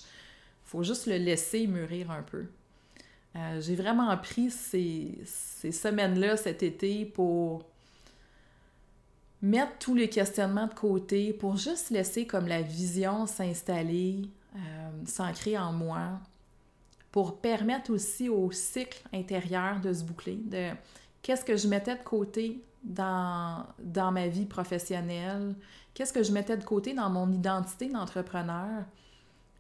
il 0.67 0.69
faut 0.71 0.83
juste 0.83 1.07
le 1.07 1.17
laisser 1.17 1.67
mûrir 1.67 2.11
un 2.11 2.23
peu. 2.23 2.47
Euh, 3.37 3.61
j'ai 3.61 3.75
vraiment 3.75 4.17
pris 4.17 4.51
ces, 4.51 5.19
semaines-là 5.25 6.37
cet 6.37 6.62
été 6.62 7.05
pour 7.05 7.65
mettre 9.43 9.79
tous 9.79 9.95
les 9.95 10.09
questionnements 10.09 10.67
de 10.67 10.75
côté, 10.75 11.33
pour 11.33 11.57
juste 11.57 11.91
laisser 11.91 12.27
comme 12.27 12.47
la 12.47 12.62
vision 12.62 13.27
s'installer, 13.27 14.23
euh, 14.55 14.59
s'ancrer 15.05 15.59
en 15.59 15.73
moi, 15.73 16.21
pour 17.16 17.40
permettre 17.40 17.90
aussi 17.94 18.29
au 18.29 18.50
cycle 18.50 19.00
intérieur 19.11 19.81
de 19.81 19.90
se 19.90 20.05
boucler, 20.05 20.37
de 20.37 20.72
qu'est-ce 21.22 21.46
que 21.46 21.57
je 21.57 21.66
mettais 21.66 21.96
de 21.96 22.02
côté 22.02 22.62
dans, 22.85 23.64
dans 23.79 24.12
ma 24.12 24.29
vie 24.29 24.44
professionnelle, 24.44 25.55
qu'est-ce 25.94 26.12
que 26.12 26.22
je 26.22 26.31
mettais 26.31 26.59
de 26.59 26.64
côté 26.64 26.92
dans 26.92 27.09
mon 27.09 27.33
identité 27.33 27.88
d'entrepreneur, 27.88 28.85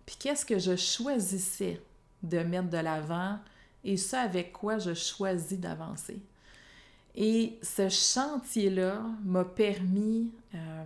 puis 0.04 0.16
qu'est-ce 0.18 0.44
que 0.44 0.58
je 0.58 0.76
choisissais 0.76 1.80
de 2.22 2.40
mettre 2.40 2.68
de 2.68 2.76
l'avant 2.76 3.38
et 3.84 3.96
ça 3.96 4.20
avec 4.20 4.52
quoi 4.52 4.76
je 4.76 4.92
choisis 4.92 5.58
d'avancer. 5.58 6.20
Et 7.14 7.58
ce 7.62 7.88
chantier-là 7.88 9.00
m'a 9.24 9.46
permis 9.46 10.30
euh, 10.54 10.84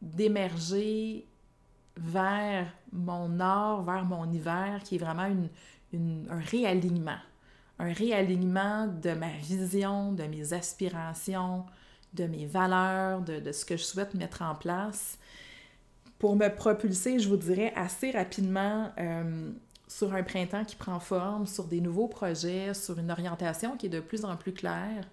d'émerger 0.00 1.26
vers 1.98 2.72
mon 2.92 3.28
nord, 3.28 3.82
vers 3.82 4.06
mon 4.06 4.30
hiver, 4.32 4.80
qui 4.82 4.94
est 4.94 4.98
vraiment 4.98 5.26
une, 5.26 5.48
un 6.30 6.40
réalignement. 6.40 7.18
Un 7.78 7.92
réalignement 7.92 8.86
de 8.86 9.10
ma 9.10 9.30
vision, 9.42 10.12
de 10.12 10.24
mes 10.24 10.52
aspirations, 10.52 11.64
de 12.14 12.24
mes 12.26 12.46
valeurs, 12.46 13.20
de, 13.20 13.52
ce 13.52 13.64
que 13.64 13.76
je 13.76 13.84
souhaite 13.84 14.14
mettre 14.14 14.42
en 14.42 14.54
place 14.54 15.18
pour 16.18 16.34
me 16.36 16.48
propulser, 16.48 17.18
je 17.18 17.28
vous 17.28 17.36
dirais, 17.36 17.72
assez 17.76 18.10
rapidement 18.10 18.90
euh, 18.98 19.50
sur 19.86 20.14
un 20.14 20.22
printemps 20.22 20.64
qui 20.64 20.76
prend 20.76 20.98
forme, 20.98 21.46
sur 21.46 21.64
des 21.64 21.80
nouveaux 21.80 22.08
projets, 22.08 22.72
sur 22.74 22.98
une 22.98 23.10
orientation 23.10 23.76
qui 23.76 23.86
est 23.86 23.90
de 23.90 24.00
plus 24.00 24.24
en 24.24 24.36
plus 24.36 24.52
claire, 24.52 25.04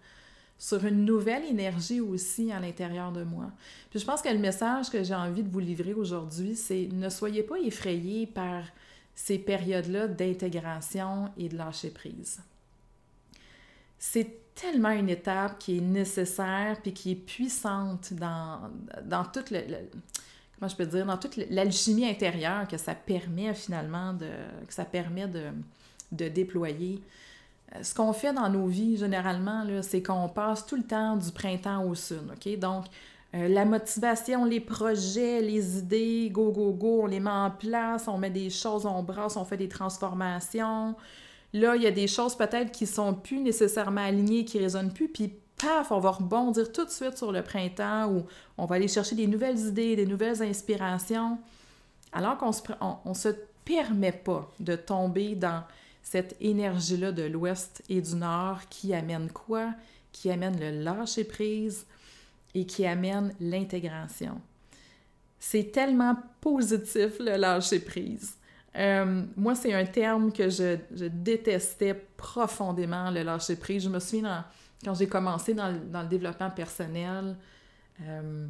sur 0.58 0.86
une 0.86 1.04
nouvelle 1.04 1.44
énergie 1.44 2.00
aussi 2.00 2.52
à 2.52 2.60
l'intérieur 2.60 3.12
de 3.12 3.24
moi. 3.24 3.52
Puis 3.90 4.00
je 4.00 4.06
pense 4.06 4.22
que 4.22 4.30
le 4.30 4.40
message 4.40 4.90
que 4.90 5.04
j'ai 5.04 5.16
envie 5.16 5.44
de 5.44 5.50
vous 5.50 5.60
livrer 5.60 5.94
aujourd'hui, 5.94 6.56
c'est 6.56 6.88
ne 6.92 7.10
soyez 7.10 7.44
pas 7.44 7.58
effrayés 7.60 8.28
par 8.28 8.64
ces 9.16 9.38
périodes-là 9.38 10.08
d'intégration 10.08 11.30
et 11.38 11.50
de 11.50 11.58
lâcher 11.58 11.90
prise. 11.90 12.42
C'est 13.98 14.38
tellement 14.56 14.92
une 14.92 15.10
étape 15.10 15.60
qui 15.60 15.78
est 15.78 15.82
nécessaire 15.82 16.78
puis 16.82 16.94
qui 16.94 17.12
est 17.12 17.16
puissante 17.16 18.14
dans, 18.14 18.70
dans 19.04 19.24
toute 19.26 19.50
le, 19.52 19.62
comment 20.60 20.70
je 20.70 20.76
peux 20.76 20.86
dire, 20.86 21.06
dans 21.06 21.18
toute 21.18 21.38
l'alchimie 21.50 22.06
intérieure 22.06 22.68
que 22.68 22.78
ça 22.78 22.96
permet 22.96 23.54
finalement 23.54 24.14
de, 24.14 24.30
que 24.68 24.74
ça 24.74 24.86
permet 24.86 25.28
de, 25.28 25.46
de 26.12 26.28
déployer. 26.28 27.02
Euh, 27.76 27.84
ce 27.84 27.94
qu'on 27.94 28.14
fait 28.14 28.34
dans 28.34 28.50
nos 28.50 28.68
vies, 28.68 28.98
généralement, 28.98 29.66
c'est 29.82 30.04
qu'on 30.04 30.30
passe 30.30 30.66
tout 30.66 30.76
le 30.76 30.84
temps 30.84 31.18
du 31.18 31.32
printemps 31.32 31.84
au 31.86 31.96
sud, 31.96 32.24
OK? 32.32 32.60
Donc, 32.60 32.86
euh, 33.36 33.48
la 33.48 33.66
motivation, 33.66 34.46
les 34.46 34.60
projets, 34.60 35.42
les 35.42 35.80
idées, 35.80 36.30
go, 36.32 36.52
go, 36.52 36.72
go, 36.72 37.02
on 37.04 37.06
les 37.08 37.20
met 37.20 37.32
en 37.32 37.50
place, 37.50 38.08
on 38.08 38.18
met 38.18 38.30
des 38.30 38.52
choses, 38.52 38.86
on 38.86 39.02
brasse, 39.02 39.38
on 39.38 39.46
fait 39.46 39.58
des 39.58 39.70
transformations. 39.70 40.96
Là, 41.52 41.76
il 41.76 41.82
y 41.82 41.88
a 41.88 41.92
des 41.92 42.08
choses 42.08 42.36
peut-être 42.36 42.72
qui 42.72 42.86
sont 42.86 43.14
plus 43.14 43.40
nécessairement 43.40 44.02
alignées, 44.02 44.46
qui 44.46 44.60
résonnent 44.60 44.94
plus, 44.94 45.08
puis 45.08 45.34
paf, 45.58 45.92
on 45.92 46.00
va 46.00 46.12
rebondir 46.12 46.72
tout 46.72 46.86
de 46.86 46.92
suite 46.92 47.18
sur 47.18 47.32
le 47.32 47.42
printemps 47.42 48.12
où 48.12 48.24
on 48.58 48.66
va 48.66 48.76
aller 48.76 48.88
chercher 48.88 49.16
des 49.16 49.28
nouvelles 49.28 49.60
idées, 49.60 49.96
des 49.96 50.06
nouvelles 50.06 50.44
inspirations, 50.44 51.40
alors 52.12 52.38
qu'on 52.38 52.52
se, 52.52 52.62
se 53.14 53.30
permet 53.66 54.12
pas 54.12 54.52
de 54.60 54.76
tomber 54.76 55.34
dans 55.34 55.64
cette 56.04 56.36
énergie-là 56.40 57.12
de 57.12 57.24
l'Ouest 57.24 57.82
et 57.90 58.02
du 58.02 58.16
Nord 58.16 58.60
qui 58.70 58.94
amène 58.94 59.32
quoi? 59.32 59.70
Qui 60.12 60.30
amène 60.30 60.60
le 60.60 60.84
lâcher-prise 60.84 61.88
et 62.54 62.66
qui 62.66 62.86
amène 62.86 63.34
l'intégration. 63.40 64.40
C'est 65.40 65.72
tellement 65.72 66.16
positif, 66.40 67.20
le 67.20 67.36
lâcher-prise. 67.36 68.38
Euh, 68.76 69.24
moi, 69.36 69.56
c'est 69.56 69.74
un 69.74 69.86
terme 69.86 70.32
que 70.32 70.50
je, 70.50 70.78
détestais 71.08 71.94
profondément, 72.16 73.12
le 73.12 73.24
lâcher-prise. 73.24 73.84
Je 73.84 73.90
me 73.90 74.00
souviens, 74.00 74.46
quand 74.84 74.94
j'ai 74.94 75.08
commencé 75.08 75.54
dans, 75.54 75.70
le 75.70 76.08
développement 76.08 76.50
personnel, 76.50 77.36
euh, 78.02 78.48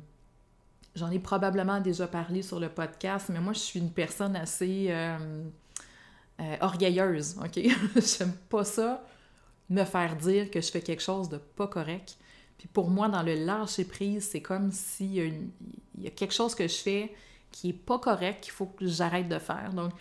j'en 0.95 1.11
ai 1.11 1.19
probablement 1.19 1.79
déjà 1.79 2.07
parlé 2.07 2.41
sur 2.41 2.59
le 2.59 2.69
podcast, 2.69 3.29
mais 3.29 3.39
moi, 3.39 3.53
je 3.53 3.59
suis 3.59 3.79
une 3.79 3.91
personne 3.91 4.35
assez... 4.35 4.87
Euh, 4.89 6.57
orgueilleuse, 6.61 7.37
OK? 7.37 7.59
J'aime 7.95 8.33
pas 8.49 8.63
ça, 8.63 9.05
me 9.69 9.83
faire 9.83 10.15
dire 10.15 10.49
que 10.49 10.59
je 10.61 10.71
fais 10.71 10.81
quelque 10.81 11.01
chose 11.01 11.29
de 11.29 11.37
pas 11.37 11.67
correct. 11.67 12.17
Pour 12.71 12.89
moi, 12.89 13.09
dans 13.09 13.23
le 13.23 13.35
lâcher 13.35 13.85
prise, 13.85 14.29
c'est 14.31 14.41
comme 14.41 14.71
s'il 14.71 15.15
y, 15.99 16.07
a 16.07 16.09
quelque 16.11 16.33
chose 16.33 16.55
que 16.55 16.67
je 16.67 16.75
fais 16.75 17.13
qui 17.51 17.69
est 17.69 17.73
pas 17.73 17.99
correct, 17.99 18.41
qu'il 18.41 18.51
faut 18.51 18.65
que 18.65 18.87
j'arrête 18.87 19.27
de 19.27 19.37
faire. 19.37 19.71
Donc, 19.73 19.91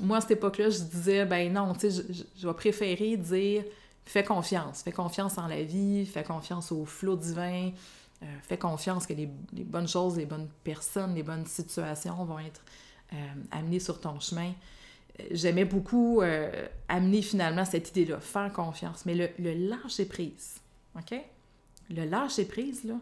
moi, 0.00 0.18
à 0.18 0.20
cette 0.20 0.32
époque-là, 0.32 0.70
je 0.70 0.80
disais, 0.80 1.24
ben 1.24 1.52
non, 1.52 1.72
tu 1.74 1.90
sais, 1.90 2.04
je, 2.36 2.46
vais 2.46 2.54
préférer 2.54 3.16
dire, 3.16 3.64
fais 4.04 4.22
confiance. 4.22 4.82
Fais 4.82 4.92
confiance 4.92 5.38
en 5.38 5.46
la 5.46 5.62
vie, 5.62 6.06
fais 6.06 6.22
confiance 6.22 6.70
au 6.70 6.84
flot 6.84 7.16
divin, 7.16 7.70
euh, 8.22 8.26
fais 8.42 8.58
confiance 8.58 9.06
que 9.06 9.12
les, 9.12 9.26
bonnes 9.26 9.88
choses, 9.88 10.16
les 10.16 10.26
bonnes 10.26 10.48
personnes, 10.62 11.14
les 11.14 11.22
bonnes 11.22 11.46
situations 11.46 12.24
vont 12.24 12.38
être 12.38 12.62
euh, 13.12 13.16
amenées 13.50 13.80
sur 13.80 14.00
ton 14.00 14.20
chemin 14.20 14.52
j'aimais 15.30 15.64
beaucoup 15.64 16.22
euh, 16.22 16.66
amener 16.88 17.22
finalement 17.22 17.64
cette 17.64 17.90
idée-là, 17.90 18.20
faire 18.20 18.52
confiance. 18.52 19.06
Mais 19.06 19.14
le, 19.14 19.68
lâcher 19.68 20.06
prise, 20.06 20.56
OK? 20.96 21.18
Le 21.90 22.04
lâcher 22.04 22.44
prise, 22.44 22.84
là, 22.84 22.94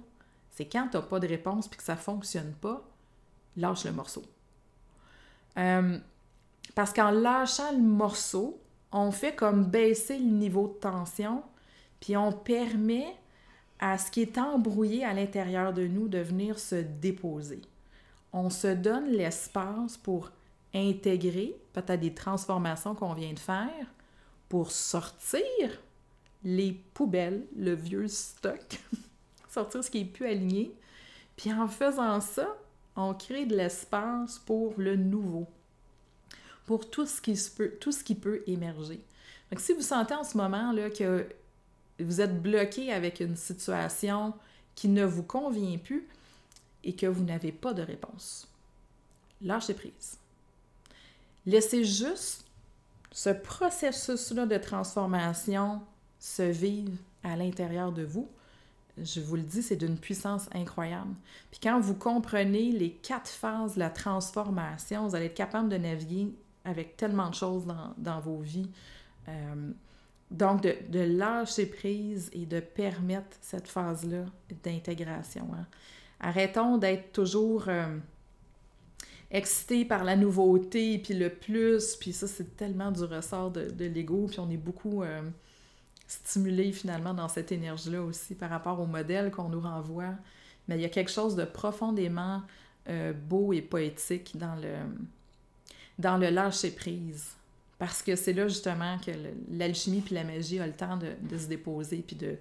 c'est 0.50 0.66
quand 0.66 0.88
tu 0.88 0.96
n'as 0.96 1.02
pas 1.02 1.20
de 1.20 1.26
réponse 1.26 1.68
puis 1.68 1.78
que 1.78 1.84
ça 1.84 1.94
ne 1.94 1.98
fonctionne 1.98 2.52
pas, 2.60 2.82
lâche 3.56 3.84
le 3.84 3.92
morceau. 3.92 4.22
Euh, 5.58 5.98
parce 6.74 6.92
qu'en 6.92 7.10
lâchant 7.10 7.72
le 7.72 7.82
morceau, 7.82 8.60
on 8.92 9.10
fait 9.10 9.34
comme 9.34 9.64
baisser 9.66 10.18
le 10.18 10.24
niveau 10.24 10.68
de 10.68 10.74
tension, 10.74 11.42
puis 12.00 12.16
on 12.16 12.32
permet 12.32 13.16
à 13.78 13.98
ce 13.98 14.10
qui 14.10 14.22
est 14.22 14.38
embrouillé 14.38 15.04
à 15.04 15.12
l'intérieur 15.12 15.72
de 15.72 15.86
nous 15.86 16.08
de 16.08 16.18
venir 16.18 16.58
se 16.58 16.76
déposer. 16.76 17.62
On 18.32 18.48
se 18.48 18.68
donne 18.68 19.08
l'espace 19.10 19.96
pour 19.96 20.30
intégrer 20.74 21.56
peut-être 21.72 22.00
des 22.00 22.14
transformations 22.14 22.94
qu'on 22.94 23.12
vient 23.12 23.32
de 23.32 23.38
faire 23.38 23.86
pour 24.48 24.70
sortir 24.70 25.44
les 26.44 26.72
poubelles, 26.94 27.46
le 27.56 27.74
vieux 27.74 28.08
stock, 28.08 28.80
sortir 29.50 29.82
ce 29.82 29.90
qui 29.90 30.00
est 30.00 30.04
plus 30.04 30.26
aligné. 30.26 30.74
Puis 31.36 31.52
en 31.52 31.68
faisant 31.68 32.20
ça, 32.20 32.56
on 32.96 33.14
crée 33.14 33.46
de 33.46 33.56
l'espace 33.56 34.38
pour 34.40 34.74
le 34.76 34.96
nouveau, 34.96 35.46
pour 36.66 36.88
tout 36.90 37.06
ce 37.06 37.20
qui, 37.20 37.38
peut, 37.56 37.72
tout 37.80 37.92
ce 37.92 38.04
qui 38.04 38.14
peut 38.14 38.42
émerger. 38.46 39.02
Donc, 39.50 39.60
si 39.60 39.72
vous 39.72 39.82
sentez 39.82 40.14
en 40.14 40.24
ce 40.24 40.36
moment 40.36 40.72
là, 40.72 40.90
que 40.90 41.26
vous 41.98 42.20
êtes 42.20 42.40
bloqué 42.40 42.92
avec 42.92 43.20
une 43.20 43.36
situation 43.36 44.34
qui 44.74 44.88
ne 44.88 45.04
vous 45.04 45.22
convient 45.22 45.78
plus 45.78 46.06
et 46.84 46.94
que 46.94 47.06
vous 47.06 47.22
n'avez 47.22 47.52
pas 47.52 47.72
de 47.72 47.82
réponse, 47.82 48.48
lâchez 49.40 49.74
prise. 49.74 50.18
Laissez 51.46 51.84
juste 51.84 52.44
ce 53.10 53.30
processus-là 53.30 54.46
de 54.46 54.56
transformation 54.56 55.82
se 56.22 56.42
vivre 56.42 56.92
à 57.24 57.34
l'intérieur 57.34 57.90
de 57.90 58.04
vous. 58.04 58.28
Je 58.96 59.20
vous 59.20 59.34
le 59.34 59.42
dis, 59.42 59.60
c'est 59.60 59.76
d'une 59.76 59.98
puissance 59.98 60.48
incroyable. 60.54 61.14
Puis 61.50 61.58
quand 61.60 61.80
vous 61.80 61.94
comprenez 61.94 62.70
les 62.70 62.92
quatre 62.92 63.28
phases 63.28 63.74
de 63.74 63.80
la 63.80 63.90
transformation, 63.90 65.08
vous 65.08 65.16
allez 65.16 65.26
être 65.26 65.34
capable 65.34 65.68
de 65.68 65.78
naviguer 65.78 66.32
avec 66.64 66.96
tellement 66.96 67.28
de 67.28 67.34
choses 67.34 67.66
dans, 67.98 68.20
vos 68.20 68.38
vies. 68.38 68.70
Euh, 69.28 69.72
donc, 70.30 70.62
de, 70.62 71.00
lâcher 71.00 71.66
prise 71.66 72.30
et 72.32 72.46
de 72.46 72.60
permettre 72.60 73.36
cette 73.40 73.66
phase-là 73.66 74.24
d'intégration. 74.62 75.48
Hein. 75.54 75.66
Arrêtons 76.20 76.78
d'être 76.78 77.12
toujours... 77.12 77.64
Euh, 77.66 77.98
excité 79.34 79.86
par 79.86 80.04
la 80.04 80.14
nouveauté, 80.14 80.98
puis 80.98 81.14
le 81.14 81.30
plus, 81.30 81.96
puis 81.96 82.12
ça, 82.12 82.26
c'est 82.26 82.54
tellement 82.54 82.92
du 82.92 83.02
ressort 83.02 83.50
de, 83.50 83.86
l'ego, 83.86 84.26
puis 84.28 84.38
on 84.40 84.50
est 84.50 84.58
beaucoup 84.58 85.02
euh, 85.02 85.22
stimulé 86.12 86.72
finalement 86.72 87.14
dans 87.14 87.28
cette 87.28 87.52
énergie-là 87.52 88.02
aussi 88.02 88.34
par 88.34 88.50
rapport 88.50 88.80
au 88.80 88.86
modèle 88.86 89.30
qu'on 89.30 89.48
nous 89.48 89.60
renvoie. 89.60 90.14
Mais 90.68 90.76
il 90.76 90.82
y 90.82 90.84
a 90.84 90.88
quelque 90.88 91.10
chose 91.10 91.34
de 91.36 91.44
profondément 91.44 92.42
euh, 92.88 93.12
beau 93.12 93.52
et 93.52 93.62
poétique 93.62 94.36
dans 94.36 94.54
le, 94.56 94.74
dans 95.98 96.18
le 96.18 96.28
lâcher-prise. 96.30 97.30
Parce 97.78 98.02
que 98.02 98.14
c'est 98.14 98.32
là 98.32 98.46
justement 98.46 98.98
que 98.98 99.10
l'alchimie 99.50 100.02
puis 100.02 100.14
la 100.14 100.24
magie 100.24 100.60
a 100.60 100.66
le 100.66 100.72
temps 100.72 100.96
de, 100.96 101.38
se 101.38 101.46
déposer 101.46 102.04
puis 102.06 102.14
de, 102.14 102.36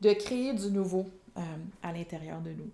de 0.00 0.12
créer 0.12 0.54
du 0.54 0.70
nouveau 0.70 1.06
euh, 1.36 1.40
à 1.82 1.92
l'intérieur 1.92 2.40
de 2.40 2.50
nous. 2.50 2.70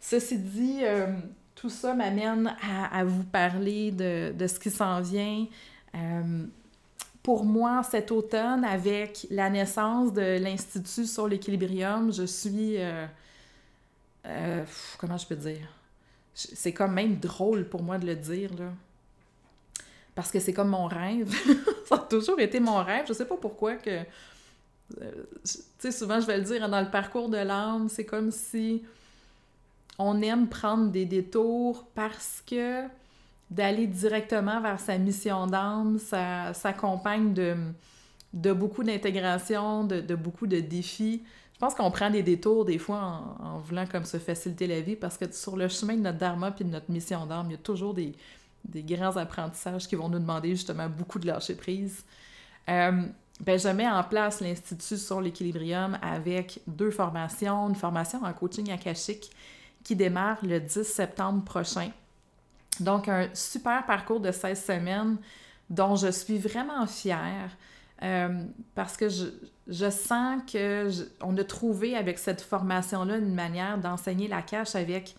Ceci 0.00 0.38
dit, 0.38 0.80
euh, 0.82 1.06
tout 1.54 1.70
ça 1.70 1.94
m'amène 1.94 2.54
à, 2.60 3.04
vous 3.04 3.24
parler 3.24 3.90
de, 3.90 4.34
de 4.36 4.46
ce 4.46 4.58
qui 4.58 4.70
s'en 4.70 5.00
vient. 5.00 5.46
Pour 7.24 7.44
moi, 7.44 7.82
cet 7.82 8.12
automne, 8.12 8.64
avec 8.64 9.26
la 9.30 9.50
naissance 9.50 10.12
de 10.12 10.38
l'Institut 10.38 11.06
sur 11.06 11.26
l'équilibrium, 11.26 12.12
je 12.12 12.24
suis... 12.24 12.76
comment 14.98 15.16
je 15.16 15.26
peux 15.26 15.34
dire? 15.34 15.68
C'est 16.34 16.72
comme 16.72 16.92
même 16.92 17.16
drôle 17.16 17.68
pour 17.68 17.82
moi 17.82 17.98
de 17.98 18.06
le 18.06 18.14
dire, 18.14 18.54
là 18.54 18.70
parce 20.14 20.30
que 20.30 20.40
c'est 20.40 20.52
comme 20.52 20.68
mon 20.68 20.86
rêve. 20.86 21.34
ça 21.86 21.96
a 21.96 21.98
toujours 21.98 22.38
été 22.40 22.60
mon 22.60 22.82
rêve. 22.82 23.04
Je 23.08 23.12
sais 23.12 23.26
pas 23.26 23.36
pourquoi 23.36 23.76
que. 23.76 23.90
Euh, 25.00 25.24
tu 25.44 25.58
sais, 25.78 25.92
souvent 25.92 26.20
je 26.20 26.26
vais 26.26 26.38
le 26.38 26.44
dire 26.44 26.68
dans 26.68 26.80
le 26.80 26.90
parcours 26.90 27.28
de 27.28 27.38
l'âme, 27.38 27.88
c'est 27.88 28.04
comme 28.04 28.30
si 28.30 28.84
on 29.98 30.20
aime 30.22 30.48
prendre 30.48 30.90
des 30.90 31.06
détours 31.06 31.86
parce 31.94 32.42
que 32.46 32.84
d'aller 33.50 33.86
directement 33.86 34.60
vers 34.60 34.80
sa 34.80 34.98
mission 34.98 35.46
d'âme, 35.46 35.98
ça 35.98 36.54
s'accompagne 36.54 37.34
de, 37.34 38.52
beaucoup 38.52 38.82
d'intégration, 38.82 39.84
de, 39.84 40.14
beaucoup 40.14 40.46
de 40.46 40.60
défis. 40.60 41.22
Je 41.52 41.58
pense 41.58 41.74
qu'on 41.74 41.90
prend 41.90 42.10
des 42.10 42.22
détours 42.22 42.64
des 42.64 42.78
fois 42.78 43.36
en, 43.40 43.58
voulant 43.58 43.86
comme 43.86 44.04
se 44.04 44.18
faciliter 44.18 44.66
la 44.66 44.80
vie 44.80 44.96
parce 44.96 45.16
que 45.16 45.30
sur 45.32 45.56
le 45.56 45.68
chemin 45.68 45.94
de 45.94 46.00
notre 46.00 46.18
dharma 46.18 46.50
puis 46.50 46.64
de 46.64 46.70
notre 46.70 46.90
mission 46.90 47.26
d'âme, 47.26 47.46
il 47.48 47.52
y 47.52 47.54
a 47.54 47.58
toujours 47.58 47.94
des, 47.94 48.12
des 48.64 48.82
grands 48.82 49.16
apprentissages 49.16 49.86
qui 49.86 49.94
vont 49.94 50.08
nous 50.08 50.18
demander 50.18 50.50
justement 50.50 50.88
beaucoup 50.88 51.18
de 51.18 51.26
lâcher 51.26 51.54
prise. 51.54 52.04
Euh, 52.68 53.02
ben, 53.40 53.58
je 53.58 53.68
mets 53.68 53.88
en 53.88 54.02
place 54.02 54.40
l'Institut 54.40 54.96
sur 54.96 55.20
l'équilibrium 55.20 55.98
avec 56.02 56.60
deux 56.66 56.90
formations. 56.90 57.68
Une 57.68 57.74
formation 57.74 58.22
en 58.22 58.32
coaching 58.32 58.70
akashique 58.70 59.30
qui 59.82 59.96
démarre 59.96 60.38
le 60.42 60.60
10 60.60 60.82
septembre 60.84 61.44
prochain. 61.44 61.90
Donc, 62.80 63.08
un 63.08 63.28
super 63.34 63.84
parcours 63.86 64.20
de 64.20 64.32
16 64.32 64.64
semaines 64.64 65.16
dont 65.70 65.96
je 65.96 66.08
suis 66.08 66.38
vraiment 66.38 66.86
fière 66.86 67.50
euh, 68.02 68.44
parce 68.74 68.96
que 68.96 69.08
je, 69.08 69.26
je 69.68 69.90
sens 69.90 70.42
qu'on 70.50 71.36
a 71.36 71.44
trouvé 71.44 71.96
avec 71.96 72.18
cette 72.18 72.40
formation-là 72.40 73.16
une 73.16 73.34
manière 73.34 73.78
d'enseigner 73.78 74.28
la 74.28 74.42
cache 74.42 74.74
avec 74.74 75.14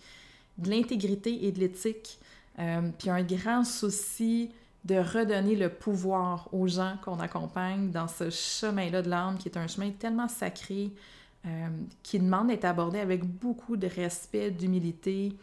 de 0.58 0.70
l'intégrité 0.70 1.46
et 1.46 1.52
de 1.52 1.60
l'éthique, 1.60 2.18
euh, 2.58 2.90
puis 2.98 3.10
un 3.10 3.22
grand 3.22 3.64
souci 3.64 4.50
de 4.84 4.94
redonner 4.94 5.56
le 5.56 5.68
pouvoir 5.68 6.48
aux 6.52 6.68
gens 6.68 6.96
qu'on 7.04 7.18
accompagne 7.18 7.90
dans 7.90 8.06
ce 8.06 8.30
chemin-là 8.30 9.02
de 9.02 9.10
l'âme, 9.10 9.36
qui 9.36 9.48
est 9.48 9.58
un 9.58 9.66
chemin 9.66 9.90
tellement 9.90 10.28
sacré, 10.28 10.92
euh, 11.44 11.68
qui 12.02 12.18
demande 12.18 12.48
d'être 12.48 12.64
abordé 12.64 13.00
avec 13.00 13.24
beaucoup 13.24 13.76
de 13.76 13.88
respect, 13.88 14.50
d'humilité 14.52 15.36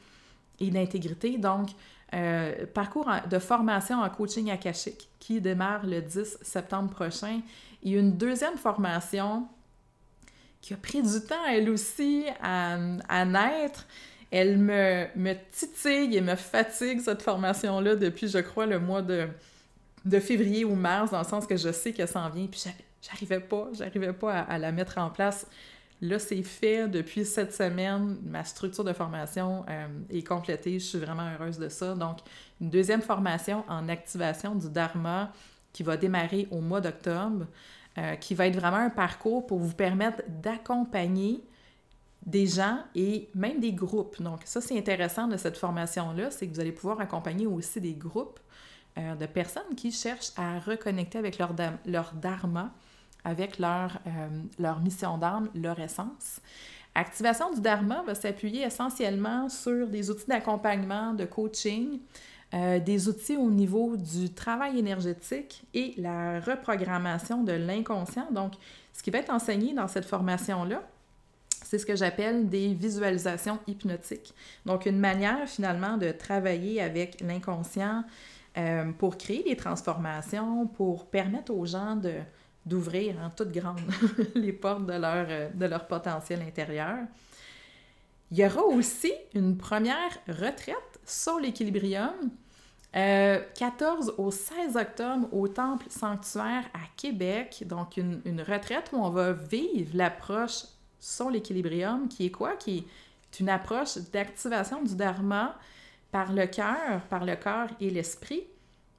et 0.59 0.69
d'intégrité. 0.69 1.37
Donc, 1.37 1.71
euh, 2.13 2.65
parcours 2.73 3.09
de 3.29 3.39
formation 3.39 4.01
en 4.01 4.09
coaching 4.09 4.51
akashique 4.51 5.09
qui 5.19 5.41
démarre 5.41 5.85
le 5.85 6.01
10 6.01 6.37
septembre 6.41 6.89
prochain. 6.89 7.41
Et 7.81 7.91
une 7.91 8.17
deuxième 8.17 8.57
formation 8.57 9.47
qui 10.61 10.73
a 10.73 10.77
pris 10.77 11.01
du 11.01 11.21
temps, 11.21 11.43
elle 11.49 11.69
aussi, 11.69 12.25
à, 12.41 13.25
naître, 13.25 13.85
elle 14.31 14.57
me, 14.57 15.07
me 15.15 15.33
titille 15.51 16.15
et 16.15 16.21
me 16.21 16.35
fatigue, 16.35 17.01
cette 17.01 17.21
formation-là, 17.21 17.95
depuis, 17.95 18.29
je 18.29 18.39
crois, 18.39 18.65
le 18.65 18.79
mois 18.79 19.01
de, 19.01 19.27
de 20.05 20.19
février 20.19 20.65
ou 20.65 20.75
mars, 20.75 21.11
dans 21.11 21.19
le 21.19 21.25
sens 21.25 21.45
que 21.45 21.57
je 21.57 21.71
sais 21.71 21.93
qu'elle 21.93 22.07
s'en 22.07 22.29
vient, 22.29 22.47
puis 22.47 22.63
j'arrivais 23.01 23.39
pas, 23.39 23.69
j'arrivais 23.73 24.13
pas 24.13 24.39
à, 24.39 24.57
la 24.57 24.71
mettre 24.71 24.97
en 24.97 25.09
place. 25.09 25.47
Là, 26.03 26.19
c'est 26.19 26.43
fait 26.43 26.89
depuis 26.89 27.23
cette 27.23 27.53
semaine. 27.53 28.17
Ma 28.25 28.43
structure 28.43 28.83
de 28.83 28.91
formation 28.91 29.65
euh, 29.69 29.87
est 30.09 30.27
complétée. 30.27 30.73
Je 30.77 30.85
suis 30.85 30.99
vraiment 30.99 31.29
heureuse 31.33 31.57
de 31.57 31.69
ça. 31.69 31.95
Donc, 31.95 32.17
une 32.59 32.69
deuxième 32.69 33.01
formation 33.01 33.63
en 33.69 33.87
activation 33.87 34.53
du 34.53 34.69
Dharma 34.69 35.31
qui 35.71 35.81
va 35.81 35.95
démarrer 35.95 36.49
au 36.51 36.59
mois 36.59 36.81
d'octobre, 36.81 37.45
euh, 37.97 38.15
qui 38.17 38.35
va 38.35 38.47
être 38.47 38.57
vraiment 38.57 38.77
un 38.77 38.89
parcours 38.89 39.47
pour 39.47 39.59
vous 39.59 39.73
permettre 39.73 40.21
d'accompagner 40.27 41.41
des 42.25 42.47
gens 42.47 42.79
et 42.95 43.29
même 43.33 43.61
des 43.61 43.71
groupes. 43.71 44.21
Donc 44.21 44.41
ça, 44.43 44.59
c'est 44.59 44.77
intéressant 44.77 45.29
de 45.29 45.37
cette 45.37 45.55
formation-là, 45.55 46.31
c'est 46.31 46.47
que 46.47 46.53
vous 46.53 46.59
allez 46.59 46.73
pouvoir 46.73 46.99
accompagner 46.99 47.47
aussi 47.47 47.79
des 47.79 47.93
groupes 47.93 48.41
euh, 48.97 49.15
de 49.15 49.25
personnes 49.25 49.73
qui 49.77 49.93
cherchent 49.93 50.33
à 50.35 50.59
reconnecter 50.59 51.17
avec 51.17 51.37
leur, 51.37 51.55
leur 51.85 52.11
dharma, 52.13 52.73
avec 53.23 53.59
leur, 53.59 53.99
euh, 54.07 54.27
leur 54.59 54.79
mission 54.79 55.17
d'âme, 55.17 55.49
leur 55.55 55.79
essence. 55.79 56.39
Activation 56.95 57.53
du 57.53 57.61
dharma 57.61 58.03
va 58.05 58.13
s'appuyer 58.13 58.63
essentiellement 58.63 59.49
sur 59.49 59.87
des 59.87 60.11
outils 60.11 60.27
d'accompagnement, 60.27 61.13
de 61.13 61.25
coaching, 61.25 61.99
euh, 62.53 62.79
des 62.79 63.07
outils 63.07 63.35
au 63.35 63.49
niveau 63.49 63.97
du 63.97 64.31
travail 64.31 64.77
énergétique 64.77 65.63
et 65.73 65.95
la 65.97 66.39
reprogrammation 66.39 67.43
de 67.43 67.53
l'inconscient. 67.53 68.27
Donc, 68.31 68.53
ce 68.93 69.01
qui 69.01 69.09
va 69.09 69.19
être 69.19 69.31
enseigné 69.31 69.73
dans 69.73 69.87
cette 69.87 70.05
formation-là, 70.05 70.83
c'est 71.49 71.79
ce 71.79 71.85
que 71.87 71.95
j'appelle 71.95 72.47
des 72.49 72.75
visualisations 72.75 73.57
hypnotiques. 73.65 74.35
Donc, 74.67 74.85
une 74.85 74.99
manière 74.99 75.49
finalement 75.49 75.97
de 75.97 76.11
travailler 76.11 76.79
avec 76.79 77.21
l'inconscient 77.21 78.03
euh, 78.55 78.91
pour 78.99 79.17
créer 79.17 79.41
des 79.41 79.55
transformations, 79.55 80.67
pour 80.67 81.07
permettre 81.07 81.51
aux 81.51 81.65
gens 81.65 81.95
de, 81.95 82.13
d'ouvrir 82.65 83.15
en 83.19 83.29
toute 83.29 83.51
grande 83.51 83.81
les 84.35 84.53
portes 84.53 84.85
de 84.85 84.93
leur, 84.93 85.25
euh, 85.29 85.49
de 85.53 85.65
leur 85.65 85.87
potentiel 85.87 86.41
intérieur. 86.41 86.99
Il 88.31 88.37
y 88.37 88.45
aura 88.45 88.63
aussi 88.63 89.13
une 89.33 89.57
première 89.57 90.11
retraite 90.27 90.99
sur 91.05 91.39
l'équilibrium, 91.39 92.31
euh, 92.95 93.41
14 93.57 94.15
au 94.17 94.31
16 94.31 94.77
octobre 94.77 95.27
au 95.31 95.47
Temple 95.47 95.87
Sanctuaire 95.89 96.63
à 96.73 96.87
Québec. 96.95 97.63
Donc, 97.67 97.97
une, 97.97 98.21
une 98.25 98.41
retraite 98.41 98.89
où 98.93 98.97
on 98.97 99.09
va 99.09 99.33
vivre 99.33 99.91
l'approche 99.95 100.63
sur 100.99 101.29
l'équilibrium, 101.29 102.07
qui 102.07 102.27
est 102.27 102.31
quoi? 102.31 102.55
Qui 102.55 102.85
est 103.31 103.39
une 103.39 103.49
approche 103.49 103.97
d'activation 104.11 104.81
du 104.81 104.95
dharma 104.95 105.57
par 106.11 106.31
le 106.31 106.45
cœur, 106.45 107.01
par 107.09 107.25
le 107.25 107.35
corps 107.35 107.69
et 107.81 107.89
l'esprit 107.89 108.43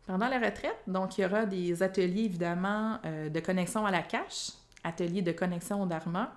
pendant 0.07 0.29
la 0.29 0.39
retraite. 0.39 0.77
Donc, 0.87 1.19
il 1.19 1.23
y 1.23 1.25
aura 1.25 1.47
des 1.47 1.83
ateliers, 1.83 2.25
évidemment, 2.25 2.99
euh, 3.05 3.29
de 3.29 3.41
connexion 3.41 3.87
à 3.87 3.91
la 3.91 4.03
cache, 4.03 4.51
ateliers 4.83 5.23
de 5.23 5.33
connexion 5.33 5.83
au 5.83 5.87
dharma, 5.87 6.33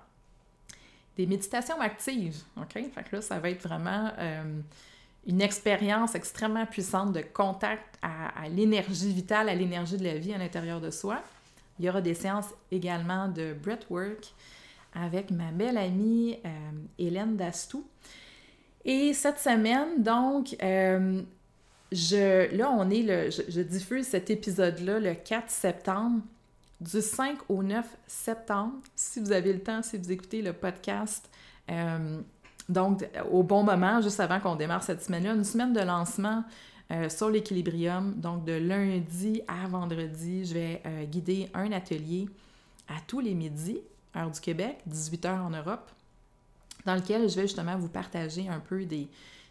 des 1.16 1.26
méditations 1.26 1.80
actives, 1.80 2.42
OK? 2.56 2.72
Fait 2.72 3.04
que 3.04 3.16
là, 3.16 3.22
ça 3.22 3.38
va 3.38 3.50
être 3.50 3.62
vraiment 3.62 4.10
euh, 4.18 4.60
une 5.26 5.42
expérience 5.42 6.14
extrêmement 6.14 6.64
puissante 6.64 7.12
de 7.12 7.20
contact 7.20 7.98
à, 8.02 8.48
l'énergie 8.48 9.12
vitale, 9.12 9.48
à 9.48 9.54
l'énergie 9.54 9.96
de 9.96 10.04
la 10.04 10.16
vie 10.16 10.32
à 10.32 10.38
l'intérieur 10.38 10.80
de 10.80 10.90
soi. 10.90 11.20
Il 11.78 11.84
y 11.84 11.88
aura 11.88 12.00
des 12.00 12.14
séances 12.14 12.54
également 12.70 13.28
de 13.28 13.52
breathwork, 13.52 14.32
avec 14.94 15.30
ma 15.30 15.50
belle 15.50 15.76
amie 15.76 16.38
euh, 16.44 16.48
Hélène 16.98 17.36
Dastou. 17.36 17.84
Et 18.84 19.12
cette 19.12 19.38
semaine, 19.38 20.02
donc, 20.02 20.56
je, 21.92 22.54
là, 22.56 22.70
on 22.70 22.90
est 22.90 23.02
le, 23.02 23.30
je, 23.30 23.60
diffuse 23.60 24.06
cet 24.06 24.30
épisode-là 24.30 24.98
le 24.98 25.14
4 25.14 25.50
septembre. 25.50 26.22
Du 26.80 27.00
5 27.02 27.38
au 27.48 27.64
9 27.64 27.84
septembre, 28.06 28.74
si 28.94 29.18
vous 29.18 29.32
avez 29.32 29.52
le 29.52 29.58
temps, 29.58 29.82
si 29.82 29.98
vous 29.98 30.12
écoutez 30.12 30.42
le 30.42 30.52
podcast, 30.52 31.28
euh, 31.70 32.20
donc 32.68 33.04
au 33.32 33.42
bon 33.42 33.64
moment, 33.64 34.00
juste 34.00 34.20
avant 34.20 34.38
qu'on 34.38 34.54
démarre 34.54 34.84
cette 34.84 35.02
semaine-là, 35.02 35.34
une 35.34 35.42
semaine 35.42 35.72
de 35.72 35.80
lancement 35.80 36.44
sur 37.08 37.30
l'équilibrium. 37.30 38.14
Donc 38.14 38.44
de 38.44 38.52
lundi 38.52 39.42
à 39.48 39.66
vendredi, 39.66 40.44
je 40.44 40.54
vais 40.54 40.82
guider 41.10 41.50
un 41.52 41.72
atelier 41.72 42.28
à 42.86 43.00
tous 43.06 43.20
les 43.20 43.34
midis 43.34 43.80
heure 44.16 44.30
du 44.30 44.40
Québec, 44.40 44.78
18h 44.88 45.40
en 45.40 45.50
Europe, 45.50 45.90
dans 46.84 46.94
lequel 46.94 47.28
je 47.28 47.36
vais 47.36 47.42
justement 47.42 47.76
vous 47.76 47.88
partager 47.88 48.48
un 48.48 48.60
peu 48.60 48.84
des, 48.84 49.08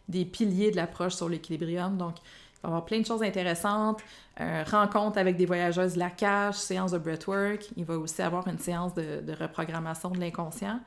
des 0.08 0.26
piliers 0.26 0.72
de 0.72 0.76
l'approche 0.76 1.16
sur 1.16 1.30
l'équilibrium. 1.30 1.98
Donc, 1.98 2.16
il 2.20 2.62
va 2.64 2.70
y 2.70 2.72
avoir 2.72 2.86
plein 2.86 3.00
de 3.00 3.06
choses 3.06 3.24
intéressantes, 3.24 4.02
euh, 4.40 4.64
rencontres 4.70 5.18
avec 5.18 5.38
des 5.38 5.46
voyageuses 5.46 5.94
de 5.94 6.00
la 6.00 6.10
cage, 6.10 6.56
séance 6.56 6.92
de 6.92 6.98
breathwork. 6.98 7.68
Il 7.76 7.86
va 7.86 7.98
aussi 7.98 8.22
avoir 8.22 8.48
une 8.48 8.60
séance 8.60 8.94
de, 8.94 9.22
de 9.22 9.34
reprogrammation 9.34 10.10
de 10.10 10.20
l'inconscient. 10.20 10.80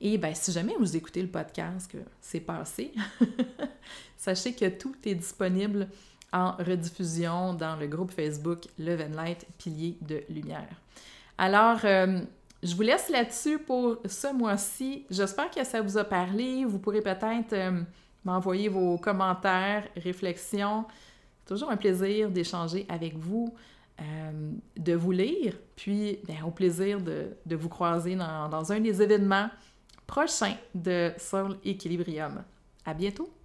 Et 0.00 0.18
ben, 0.18 0.34
si 0.34 0.52
jamais 0.52 0.74
vous 0.78 0.96
écoutez 0.96 1.22
le 1.22 1.28
podcast 1.28 1.90
que 1.90 1.98
c'est 2.20 2.40
passé, 2.40 2.92
sachez 4.16 4.54
que 4.54 4.68
tout 4.68 4.94
est 5.04 5.14
disponible 5.14 5.88
en 6.32 6.52
rediffusion 6.56 7.54
dans 7.54 7.76
le 7.76 7.86
groupe 7.86 8.10
Facebook 8.10 8.64
Love 8.78 9.02
and 9.02 9.14
Light 9.14 9.46
Pilier 9.56 9.96
de 10.02 10.22
Lumière. 10.28 10.68
Alors, 11.38 11.78
euh, 11.84 12.20
je 12.62 12.74
vous 12.74 12.82
laisse 12.82 13.08
là-dessus 13.08 13.58
pour 13.58 13.98
ce 14.04 14.32
mois-ci. 14.32 15.06
J'espère 15.10 15.50
que 15.50 15.62
ça 15.64 15.80
vous 15.80 15.96
a 15.96 16.04
parlé. 16.04 16.64
Vous 16.64 16.78
pourrez 16.78 17.02
peut-être 17.02 17.52
euh, 17.52 17.82
m'envoyer 18.24 18.68
vos 18.68 18.98
commentaires, 18.98 19.88
réflexions. 19.96 20.84
C'est 21.40 21.54
toujours 21.54 21.70
un 21.70 21.76
plaisir 21.76 22.30
d'échanger 22.30 22.86
avec 22.88 23.16
vous, 23.16 23.54
euh, 24.00 24.52
de 24.76 24.94
vous 24.94 25.12
lire, 25.12 25.54
puis 25.76 26.18
ben, 26.26 26.42
au 26.46 26.50
plaisir 26.50 27.00
de, 27.00 27.56
vous 27.56 27.68
croiser 27.68 28.16
dans, 28.16 28.72
un 28.72 28.80
des 28.80 29.02
événements 29.02 29.50
prochains 30.06 30.56
de 30.74 31.12
Soul 31.18 31.56
Equilibrium. 31.64 32.42
À 32.84 32.94
bientôt! 32.94 33.34